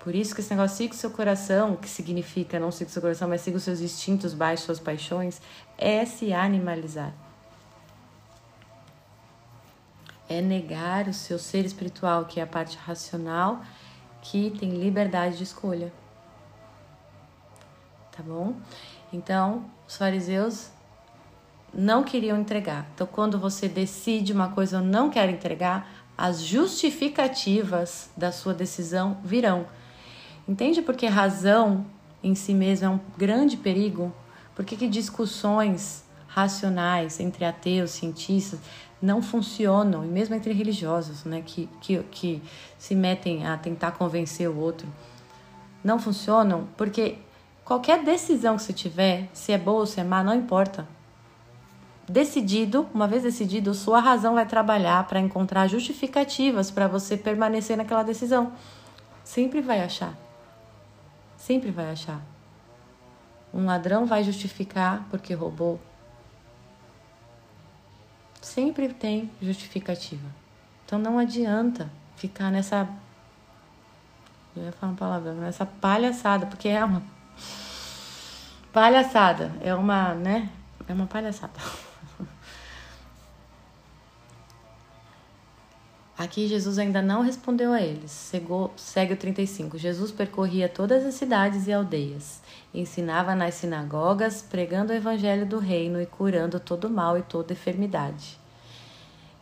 [0.00, 3.00] Por isso que esse negócio siga o seu coração, que significa não siga o seu
[3.00, 5.40] coração, mas siga os seus instintos baixos, suas paixões,
[5.78, 7.23] é se animalizar.
[10.28, 13.62] É negar o seu ser espiritual, que é a parte racional,
[14.22, 15.92] que tem liberdade de escolha.
[18.10, 18.54] Tá bom?
[19.12, 20.70] Então, os fariseus
[21.72, 22.86] não queriam entregar.
[22.94, 29.18] Então, quando você decide uma coisa ou não quer entregar, as justificativas da sua decisão
[29.24, 29.66] virão.
[30.48, 31.84] Entende porque razão
[32.22, 34.14] em si mesma é um grande perigo?
[34.54, 38.60] Por que, que discussões racionais entre ateus, cientistas,
[39.00, 42.42] não funcionam, e mesmo entre religiosos, né, que, que, que
[42.78, 44.88] se metem a tentar convencer o outro,
[45.82, 47.18] não funcionam porque
[47.64, 50.86] qualquer decisão que você tiver, se é boa ou se é má, não importa.
[52.08, 58.02] Decidido, uma vez decidido, sua razão vai trabalhar para encontrar justificativas para você permanecer naquela
[58.02, 58.52] decisão.
[59.22, 60.14] Sempre vai achar.
[61.36, 62.20] Sempre vai achar.
[63.52, 65.80] Um ladrão vai justificar porque roubou.
[68.44, 70.28] Sempre tem justificativa.
[70.84, 72.86] Então não adianta ficar nessa.
[74.54, 77.02] Eu ia falar uma palavra, nessa palhaçada, porque é uma
[78.70, 79.50] palhaçada.
[79.62, 80.50] É uma, né?
[80.86, 81.58] É uma palhaçada.
[86.18, 88.10] Aqui Jesus ainda não respondeu a eles.
[88.10, 89.78] Segou, segue o 35.
[89.78, 92.42] Jesus percorria todas as cidades e aldeias,
[92.74, 98.38] ensinava nas sinagogas, pregando o evangelho do reino e curando todo mal e toda enfermidade.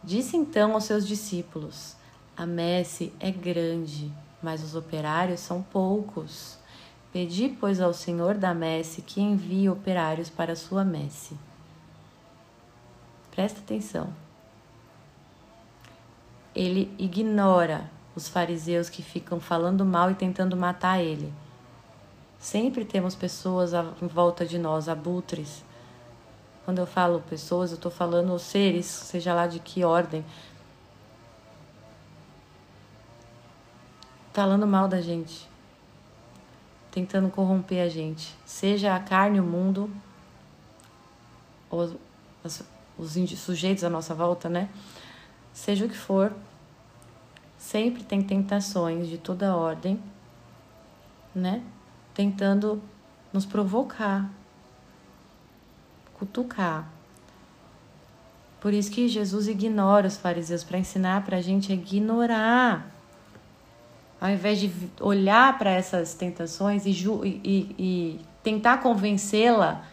[0.05, 1.97] Disse então aos seus discípulos:
[2.37, 6.59] A messe é grande, mas os operários são poucos.
[7.13, 11.37] Pedi, pois, ao Senhor da messe que envie operários para a sua messe.
[13.31, 14.13] Presta atenção
[16.55, 21.33] ele ignora os fariseus que ficam falando mal e tentando matar ele.
[22.43, 25.65] Sempre temos pessoas em volta de nós, abutres.
[26.65, 30.25] Quando eu falo pessoas, eu estou falando seres, seja lá de que ordem,
[34.33, 35.49] falando mal da gente,
[36.91, 39.89] tentando corromper a gente, seja a carne, o mundo,
[41.71, 41.97] ou
[42.99, 44.69] os sujeitos à nossa volta, né?
[45.53, 46.33] Seja o que for,
[47.57, 50.03] sempre tem tentações de toda ordem,
[51.33, 51.63] né?
[52.15, 52.83] Tentando
[53.33, 54.31] nos provocar,
[56.19, 56.89] cutucar.
[58.61, 62.91] Por isso que Jesus ignora os fariseus para ensinar para a gente a ignorar.
[64.21, 69.85] Ao invés de olhar para essas tentações e, e, e tentar convencê-la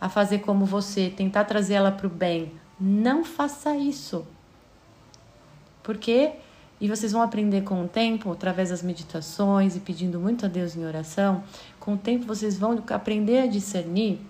[0.00, 4.26] a fazer como você, tentar trazê-la para o bem, não faça isso.
[5.82, 6.32] Porque
[6.80, 10.76] e vocês vão aprender com o tempo, através das meditações e pedindo muito a Deus
[10.76, 11.42] em oração,
[11.80, 14.20] com o tempo vocês vão aprender a discernir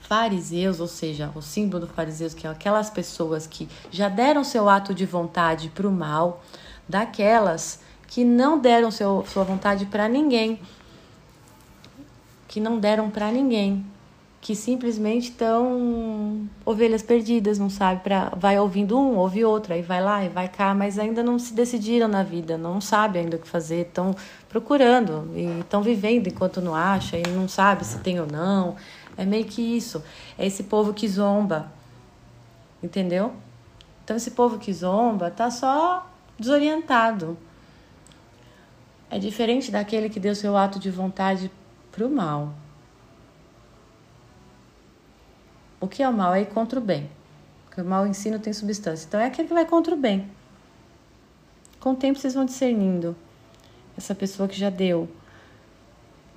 [0.00, 4.68] fariseus, ou seja, o símbolo do fariseus, que é aquelas pessoas que já deram seu
[4.68, 6.42] ato de vontade para o mal,
[6.88, 10.60] daquelas que não deram seu, sua vontade para ninguém,
[12.46, 13.84] que não deram para ninguém,
[14.40, 20.02] que simplesmente estão ovelhas perdidas, não sabe, para vai ouvindo um, ouve outro, aí vai
[20.02, 23.40] lá e vai cá, mas ainda não se decidiram na vida, não sabe ainda o
[23.40, 24.14] que fazer, estão
[24.48, 28.76] procurando e estão vivendo enquanto não acha e não sabe se tem ou não.
[29.16, 30.02] É meio que isso.
[30.38, 31.72] É esse povo que zomba.
[32.80, 33.32] Entendeu?
[34.04, 37.36] Então esse povo que zomba tá só desorientado.
[39.10, 41.50] É diferente daquele que deu seu ato de vontade
[41.90, 42.54] pro mal.
[45.80, 46.34] O que é o mal?
[46.34, 47.08] É ir contra o bem.
[47.66, 49.06] Porque o mal em si não tem substância.
[49.06, 50.28] Então é aquele que vai contra o bem.
[51.80, 53.16] Com o tempo vocês vão discernindo
[53.96, 55.08] essa pessoa que já deu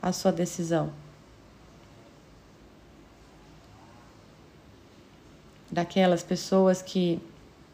[0.01, 0.91] a sua decisão.
[5.71, 7.21] Daquelas pessoas que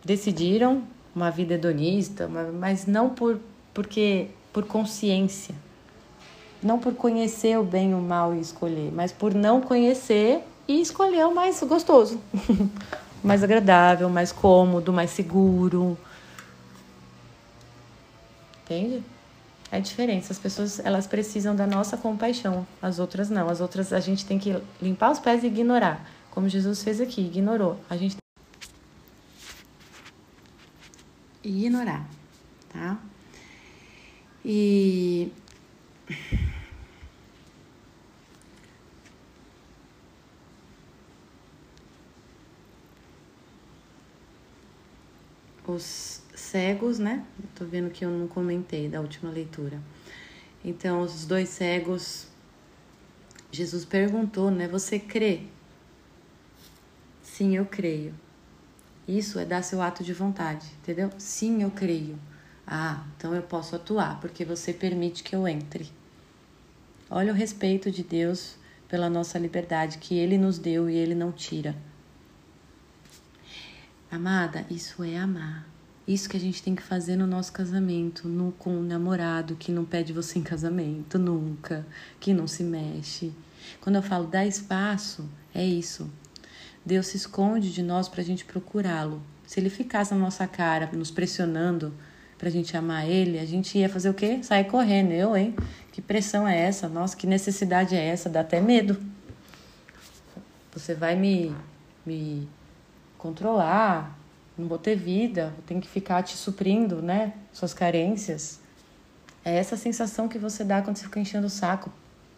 [0.04, 0.84] decidiram
[1.16, 3.40] uma vida hedonista, mas não por
[3.74, 5.54] porque por consciência.
[6.64, 10.82] Não por conhecer o bem e o mal e escolher, mas por não conhecer e
[10.82, 12.20] escolher o mais gostoso,
[13.24, 15.98] mais agradável, mais cômodo, mais seguro.
[18.64, 19.04] Entende?
[19.72, 20.32] É diferente.
[20.32, 23.50] As pessoas elas precisam da nossa compaixão, as outras não.
[23.50, 27.22] As outras a gente tem que limpar os pés e ignorar, como Jesus fez aqui,
[27.22, 27.80] ignorou.
[27.90, 28.18] A gente
[31.44, 32.06] ignorar,
[32.70, 32.98] tá?
[34.44, 35.32] E
[45.68, 47.26] os cegos, né?
[47.56, 49.82] Tô vendo que eu não comentei da última leitura.
[50.64, 52.28] Então, os dois cegos,
[53.52, 54.68] Jesus perguntou, né?
[54.68, 55.44] Você crê?
[57.22, 58.14] Sim, eu creio.
[59.08, 61.10] Isso é dar seu ato de vontade, entendeu?
[61.18, 62.18] Sim, eu creio.
[62.66, 65.90] Ah, então eu posso atuar, porque você permite que eu entre.
[67.10, 68.56] Olha o respeito de Deus
[68.90, 71.74] pela nossa liberdade que Ele nos deu e Ele não tira.
[74.10, 75.68] Amada, isso é amar.
[76.08, 79.70] Isso que a gente tem que fazer no nosso casamento, no, com um namorado que
[79.70, 81.86] não pede você em casamento nunca,
[82.18, 83.34] que não se mexe.
[83.82, 86.10] Quando eu falo dar espaço, é isso.
[86.86, 89.22] Deus se esconde de nós para a gente procurá-lo.
[89.46, 91.94] Se ele ficasse na nossa cara, nos pressionando
[92.38, 94.42] para a gente amar ele, a gente ia fazer o quê?
[94.42, 95.12] Sair correndo.
[95.12, 95.54] Eu, hein?
[95.92, 96.88] Que pressão é essa?
[96.88, 98.30] Nossa, que necessidade é essa?
[98.30, 98.98] Dá até medo.
[100.72, 101.54] Você vai me,
[102.06, 102.48] me
[103.18, 104.18] controlar,
[104.58, 107.34] não vou ter vida, tenho que ficar te suprindo, né?
[107.54, 108.60] Suas carências.
[109.46, 111.92] É essa sensação que você dá quando você fica enchendo o saco,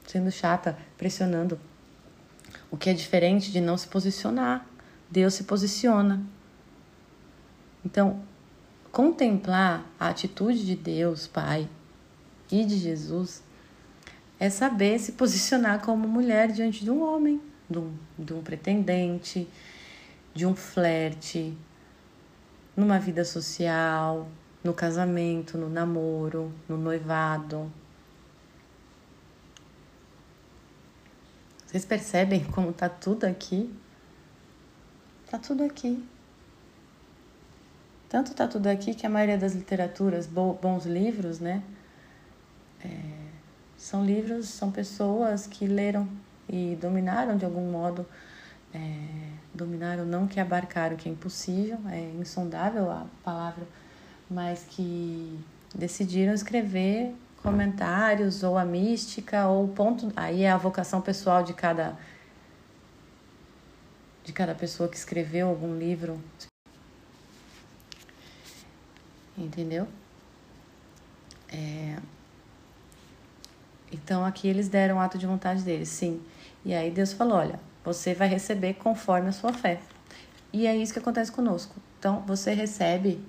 [0.05, 1.59] sendo chata, pressionando.
[2.69, 4.65] O que é diferente de não se posicionar.
[5.09, 6.21] Deus se posiciona.
[7.83, 8.21] Então,
[8.91, 11.67] contemplar a atitude de Deus, Pai,
[12.51, 13.41] e de Jesus,
[14.39, 19.47] é saber se posicionar como mulher diante de um homem, de um, de um pretendente,
[20.33, 21.57] de um flerte,
[22.75, 24.29] numa vida social,
[24.63, 27.71] no casamento, no namoro, no noivado.
[31.65, 33.73] Vocês percebem como tá tudo aqui?
[35.29, 36.03] Tá tudo aqui.
[38.09, 41.61] Tanto tá tudo aqui que a maioria das literaturas, bons livros, né?
[42.83, 42.87] É,
[43.77, 46.09] são livros, são pessoas que leram
[46.47, 48.03] e dominaram de algum modo,
[48.73, 49.28] é,
[49.59, 53.67] dominaram não que abarcaram o que é impossível, é insondável a palavra,
[54.29, 55.37] mas que
[55.75, 61.97] decidiram escrever comentários ou a mística ou ponto, aí é a vocação pessoal de cada
[64.23, 66.21] de cada pessoa que escreveu algum livro.
[69.37, 69.87] Entendeu?
[71.51, 71.97] É...
[73.91, 76.21] Então aqui eles deram o ato de vontade deles, sim.
[76.63, 79.79] E aí Deus falou: olha, você vai receber conforme a sua fé.
[80.51, 81.75] E é isso que acontece conosco.
[81.97, 83.23] Então você recebe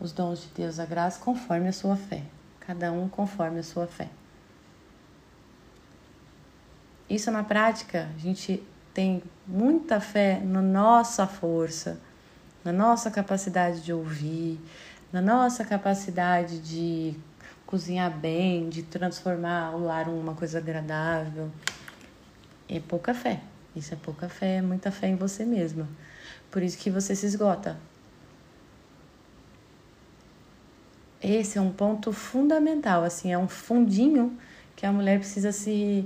[0.00, 2.22] os dons de Deus, a graça, conforme a sua fé.
[2.60, 4.08] Cada um conforme a sua fé.
[7.08, 8.62] Isso na prática, a gente
[8.94, 12.00] tem muita fé na nossa força,
[12.64, 14.58] na nossa capacidade de ouvir,
[15.12, 17.14] na nossa capacidade de
[17.66, 21.50] cozinhar bem, de transformar o lar em uma coisa agradável.
[22.68, 23.40] É pouca fé.
[23.74, 25.88] Isso é pouca fé, é muita fé em você mesma.
[26.50, 27.76] Por isso que você se esgota.
[31.22, 34.36] Esse é um ponto fundamental, assim, é um fundinho
[34.76, 36.04] que a mulher precisa se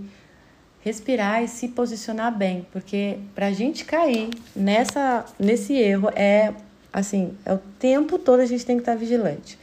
[0.81, 6.55] respirar e se posicionar bem, porque para a gente cair nessa nesse erro é
[6.93, 9.59] assim, é o tempo todo a gente tem que estar vigilante,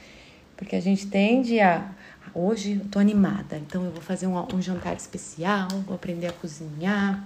[0.58, 1.90] porque a gente tende a
[2.36, 6.34] hoje eu tô animada, então eu vou fazer um, um jantar especial, vou aprender a
[6.34, 7.24] cozinhar,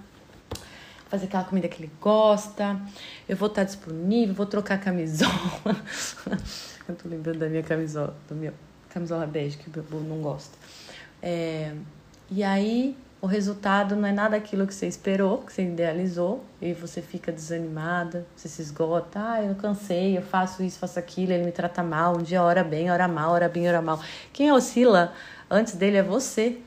[1.10, 2.80] fazer aquela comida que ele gosta,
[3.28, 5.76] eu vou estar disponível, vou trocar a camisola.
[6.88, 8.54] eu tô lembrando da minha camisola, do meu
[8.90, 10.56] camisola bege que o Bebo não gosta.
[11.22, 11.74] É,
[12.30, 16.74] e aí o resultado não é nada aquilo que você esperou, que você idealizou, e
[16.74, 21.44] você fica desanimada, você se esgota, ah, eu cansei, eu faço isso, faço aquilo, ele
[21.44, 24.00] me trata mal, um dia ora bem, ora mal, ora bem, ora mal.
[24.32, 25.14] Quem oscila
[25.50, 26.60] antes dele é você.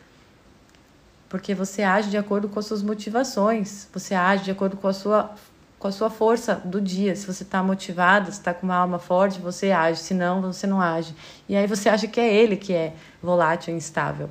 [1.28, 4.92] Porque você age de acordo com as suas motivações, você age de acordo com a
[4.92, 5.34] sua
[5.78, 7.16] com a sua força do dia.
[7.16, 10.64] Se você está motivado, se está com uma alma forte, você age, se não, você
[10.64, 11.12] não age.
[11.48, 14.30] E aí você acha que é ele que é volátil instável.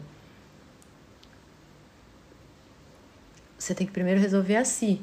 [3.62, 5.00] Você tem que primeiro resolver a si,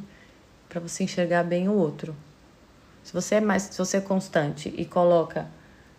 [0.68, 2.14] para você enxergar bem o outro.
[3.04, 5.48] Se você é mais, se você é constante e coloca,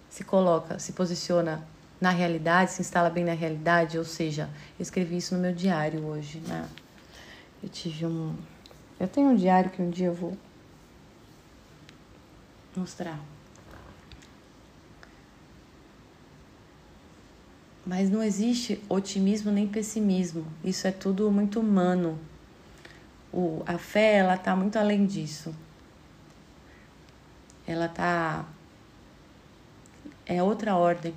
[0.10, 1.64] se coloca, se posiciona
[2.01, 6.05] na realidade, se instala bem na realidade, ou seja, eu escrevi isso no meu diário
[6.05, 6.68] hoje, né?
[7.64, 8.36] Eu tive um
[8.99, 10.38] eu tenho um diário que um dia eu vou
[12.76, 13.18] mostrar.
[17.86, 20.45] Mas não existe otimismo nem pessimismo.
[20.62, 22.20] Isso é tudo muito humano
[23.32, 25.54] o, a fé ela está muito além disso.
[27.68, 28.46] Ela está
[30.26, 31.14] é outra ordem.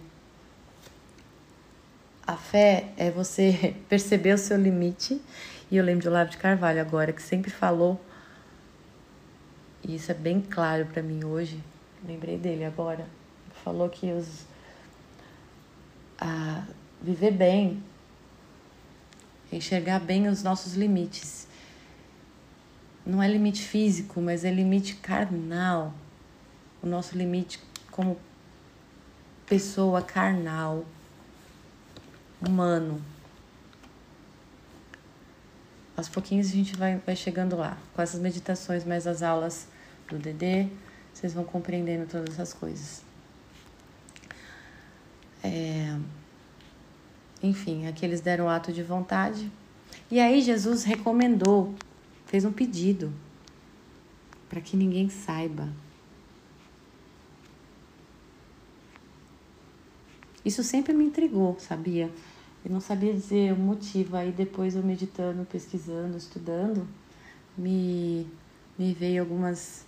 [2.26, 5.20] A fé é você perceber o seu limite.
[5.70, 7.98] E eu lembro de Olavo de Carvalho agora, que sempre falou,
[9.82, 11.58] e isso é bem claro para mim hoje,
[12.06, 13.06] lembrei dele agora,
[13.64, 14.44] falou que os,
[16.20, 16.62] a,
[17.00, 17.82] viver bem,
[19.50, 21.48] enxergar bem os nossos limites
[23.04, 25.92] não é limite físico, mas é limite carnal.
[26.82, 28.18] O nosso limite como
[29.46, 30.84] pessoa carnal,
[32.40, 33.02] humano.
[35.96, 37.76] Aos pouquinhos a gente vai, vai chegando lá.
[37.94, 39.68] Com essas meditações, mais as aulas
[40.08, 40.68] do DD,
[41.12, 43.02] vocês vão compreendendo todas essas coisas.
[45.42, 45.96] É...
[47.42, 49.50] Enfim, aqui eles deram ato de vontade.
[50.10, 51.74] E aí Jesus recomendou
[52.32, 53.12] fez um pedido
[54.48, 55.68] para que ninguém saiba.
[60.42, 62.10] Isso sempre me intrigou, sabia?
[62.64, 64.16] Eu não sabia dizer o motivo.
[64.16, 66.88] Aí depois eu meditando, pesquisando, estudando,
[67.54, 68.26] me,
[68.78, 69.84] me veio algumas.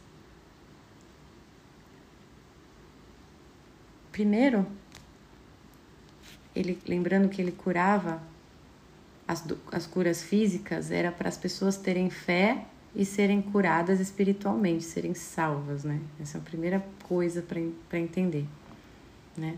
[4.13, 4.67] Primeiro,
[6.55, 8.23] ele lembrando que ele curava
[9.27, 12.65] as, as curas físicas era para as pessoas terem fé
[12.95, 16.01] e serem curadas espiritualmente, serem salvas, né?
[16.21, 18.47] Essa é a primeira coisa para entender,
[19.37, 19.57] né?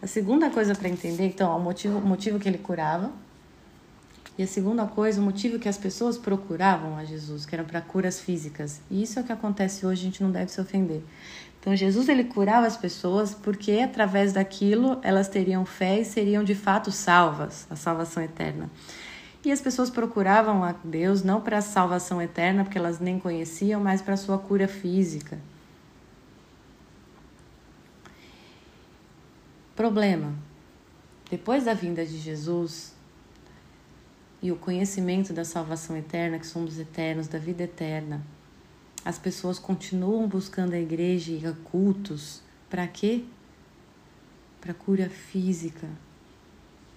[0.00, 3.10] A segunda coisa para entender, então, o motivo, o motivo que ele curava.
[4.36, 7.80] E a segunda coisa, o motivo que as pessoas procuravam a Jesus, que era para
[7.80, 8.80] curas físicas.
[8.88, 11.02] E isso é o que acontece hoje, a gente não deve se ofender.
[11.60, 16.54] Então, Jesus ele curava as pessoas porque através daquilo elas teriam fé e seriam de
[16.54, 18.70] fato salvas, a salvação eterna.
[19.44, 23.80] E as pessoas procuravam a Deus não para a salvação eterna, porque elas nem conheciam,
[23.80, 25.38] mas para a sua cura física.
[29.76, 30.34] Problema:
[31.30, 32.94] depois da vinda de Jesus
[34.42, 38.20] e o conhecimento da salvação eterna, que somos eternos, da vida eterna,
[39.08, 43.24] as pessoas continuam buscando a igreja e a cultos para quê?
[44.60, 45.88] Para cura física,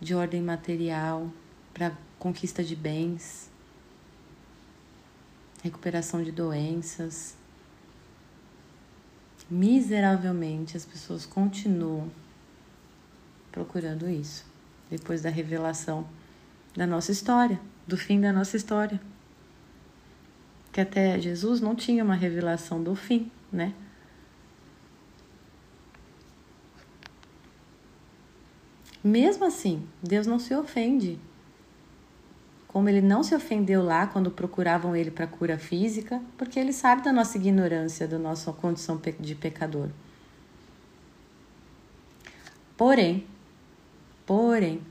[0.02, 1.32] de ordem material,
[1.74, 3.50] para conquista de bens,
[5.64, 7.34] recuperação de doenças.
[9.50, 12.12] Miseravelmente as pessoas continuam
[13.54, 14.46] procurando isso
[14.90, 16.06] depois da revelação
[16.76, 17.58] da nossa história,
[17.88, 19.00] do fim da nossa história.
[20.72, 23.74] Que até Jesus não tinha uma revelação do fim, né?
[29.04, 31.20] Mesmo assim, Deus não se ofende
[32.72, 37.04] como ele não se ofendeu lá quando procuravam ele para cura física, porque ele sabe
[37.04, 39.90] da nossa ignorância, da nossa condição de pecador.
[42.78, 43.28] Porém,
[44.26, 44.82] porém,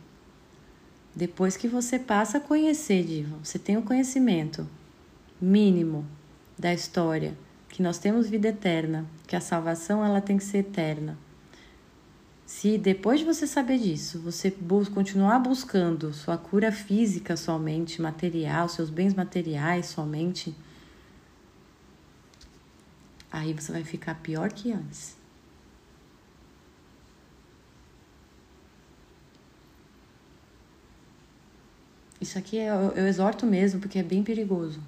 [1.16, 4.68] depois que você passa a conhecer, Diva, você tem o conhecimento
[5.40, 6.06] mínimo
[6.58, 7.34] da história,
[7.68, 11.16] que nós temos vida eterna, que a salvação ela tem que ser eterna
[12.50, 14.52] se depois de você saber disso, você
[14.92, 20.52] continuar buscando sua cura física somente, material, seus bens materiais somente,
[23.30, 25.16] aí você vai ficar pior que antes.
[32.20, 34.80] Isso aqui eu, eu exorto mesmo, porque é bem perigoso.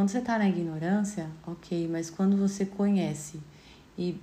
[0.00, 3.38] Quando você está na ignorância, ok, mas quando você conhece
[3.98, 4.18] e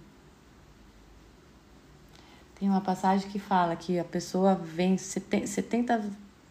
[2.59, 6.09] tem uma passagem que fala que a pessoa vem 70,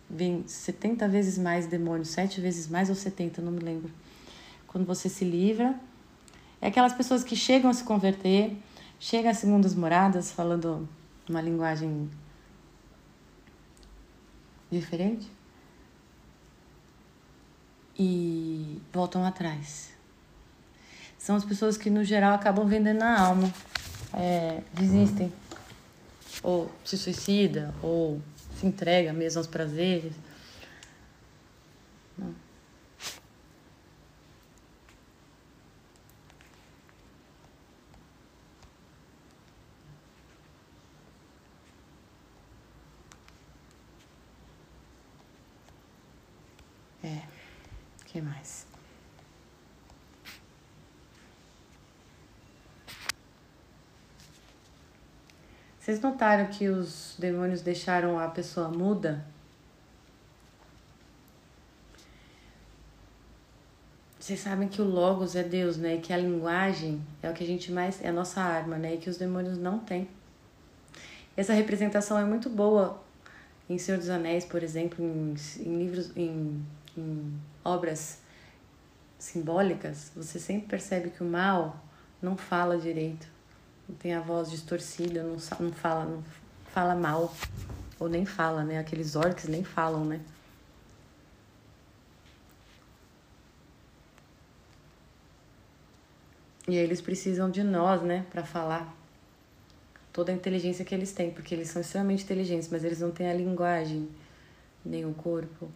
[0.09, 3.91] vem 70 vezes mais demônios, 7 vezes mais ou 70, não me lembro.
[4.69, 5.75] Quando você se livra.
[6.61, 8.57] É aquelas pessoas que chegam a se converter,
[9.01, 10.89] chegam a segundas moradas, falando
[11.29, 12.09] uma linguagem
[14.71, 15.29] diferente,
[17.99, 19.91] e voltam atrás.
[21.19, 23.53] São as pessoas que, no geral, acabam vendendo a alma,
[24.15, 25.33] é, desistem
[26.43, 28.21] ou se suicida, ou
[28.59, 30.13] se entrega mesmo aos prazeres.
[32.17, 32.35] Não.
[47.03, 47.23] É,
[48.17, 48.67] que mais?
[55.79, 59.23] Vocês notaram que os demônios deixaram a pessoa muda?
[64.19, 65.97] Vocês sabem que o Logos é Deus, né?
[65.97, 68.03] E que a linguagem é o que a gente mais.
[68.03, 68.95] é a nossa arma, né?
[68.95, 70.09] E que os demônios não têm.
[71.37, 72.99] Essa representação é muito boa
[73.69, 76.65] em Senhor dos Anéis, por exemplo, em, em livros, em,
[76.97, 78.19] em obras
[79.19, 80.13] simbólicas.
[80.15, 81.83] Você sempre percebe que o mal
[82.23, 83.37] não fala direito
[83.95, 86.25] tem a voz distorcida, não, não fala, não
[86.73, 87.33] fala mal.
[87.99, 88.79] Ou nem fala, né?
[88.79, 90.21] Aqueles orcs nem falam, né?
[96.69, 98.93] E eles precisam de nós, né, para falar
[100.13, 103.31] toda a inteligência que eles têm, porque eles são extremamente inteligentes, mas eles não têm
[103.31, 104.09] a linguagem,
[104.85, 105.71] nem o corpo.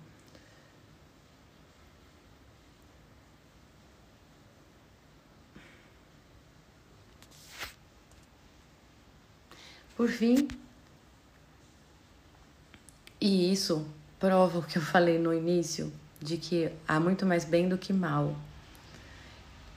[10.01, 10.49] Por fim,
[13.21, 13.87] e isso
[14.19, 17.93] prova o que eu falei no início, de que há muito mais bem do que
[17.93, 18.35] mal.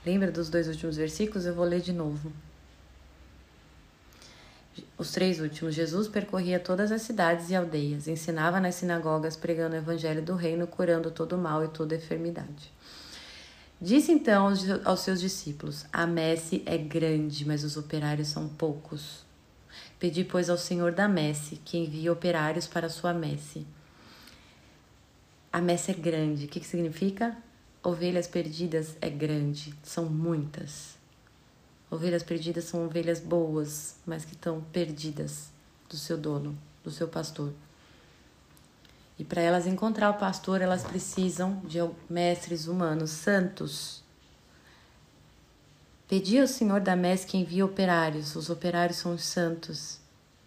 [0.02, 1.44] Lembra dos dois últimos versículos?
[1.44, 2.32] Eu vou ler de novo.
[4.96, 5.74] Os três últimos.
[5.74, 10.66] Jesus percorria todas as cidades e aldeias, ensinava nas sinagogas, pregando o evangelho do reino,
[10.66, 12.72] curando todo mal e toda enfermidade.
[13.78, 14.50] Disse então
[14.86, 19.23] aos seus discípulos: A messe é grande, mas os operários são poucos.
[19.98, 23.66] Pedi, pois, ao Senhor da messe que envie operários para a sua messe.
[25.52, 26.46] A messe é grande.
[26.46, 27.36] O que, que significa?
[27.82, 29.74] Ovelhas perdidas é grande.
[29.82, 30.96] São muitas.
[31.90, 35.50] Ovelhas perdidas são ovelhas boas, mas que estão perdidas
[35.88, 37.52] do seu dono, do seu pastor.
[39.18, 41.78] E para elas encontrar o pastor, elas precisam de
[42.10, 44.03] mestres humanos santos.
[46.14, 48.36] Pedi ao Senhor da messe que envie operários.
[48.36, 49.98] Os operários são os santos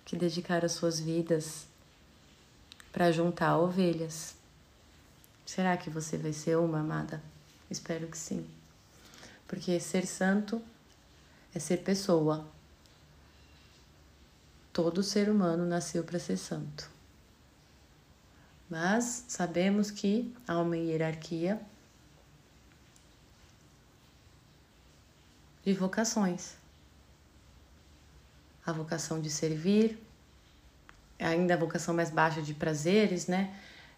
[0.05, 1.67] que dedicaram suas vidas
[2.89, 4.33] para juntar ovelhas.
[5.45, 7.21] Será que você vai ser uma amada?
[7.69, 8.47] Espero que sim.
[9.45, 10.61] Porque ser santo
[11.53, 12.47] é ser pessoa.
[14.71, 16.89] Todo ser humano nasceu para ser santo.
[18.69, 21.59] Mas sabemos que há uma hierarquia
[25.67, 26.55] de vocações.
[28.65, 30.01] A vocação de servir,
[31.19, 33.53] ainda a vocação mais baixa de prazeres, né?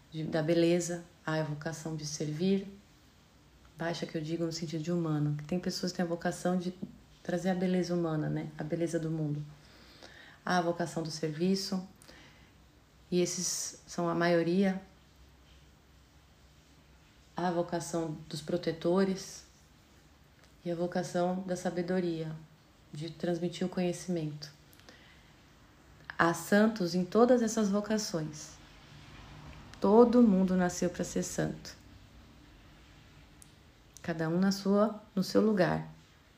[0.09, 2.67] De, da beleza, a vocação de servir,
[3.77, 6.57] baixa que eu digo no sentido de humano, que tem pessoas que têm a vocação
[6.57, 6.73] de
[7.21, 8.49] trazer a beleza humana, né?
[8.57, 9.45] A beleza do mundo.
[10.43, 11.87] A vocação do serviço,
[13.11, 14.81] e esses são a maioria,
[17.37, 19.47] a vocação dos protetores
[20.63, 22.31] e a vocação da sabedoria,
[22.93, 24.51] de transmitir o conhecimento.
[26.17, 28.49] Há santos em todas essas vocações.
[29.79, 31.77] Todo mundo nasceu para ser santo.
[34.01, 35.87] Cada um na sua, no seu lugar,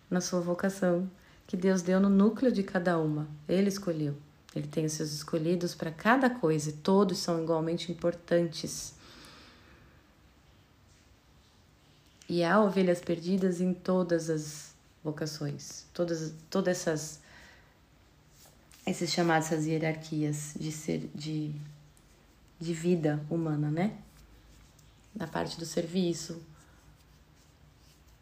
[0.10, 1.10] na sua vocação
[1.48, 3.28] que Deus deu no núcleo de cada uma.
[3.48, 4.16] Ele escolheu.
[4.56, 8.94] Ele tem os seus escolhidos para cada coisa e todos são igualmente importantes.
[12.32, 14.74] E há ovelhas perdidas em todas as
[15.04, 17.20] vocações, todas, todas essas
[18.88, 21.54] esses chamados essas hierarquias de ser de,
[22.58, 23.98] de vida humana, né?
[25.14, 26.42] Na parte do serviço,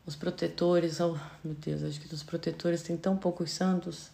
[0.07, 4.09] os protetores, oh meu Deus, acho que dos protetores tem tão poucos santos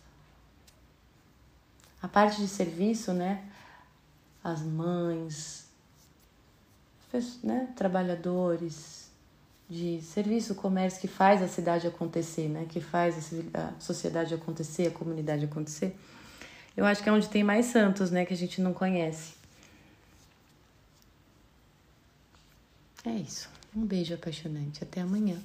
[2.02, 3.50] a parte de serviço, né?
[4.44, 5.70] As mães,
[7.42, 7.74] né?
[7.78, 9.05] trabalhadores
[9.70, 12.66] de serviço, comércio que faz a cidade acontecer, né?
[12.70, 15.96] Que faz a sociedade acontecer, a comunidade acontecer.
[16.78, 18.26] Eu acho que é onde tem mais santos, né?
[18.26, 19.34] Que a gente não conhece.
[23.06, 23.50] É isso.
[23.76, 24.84] Um beijo apaixonante.
[24.84, 25.42] Até amanhã.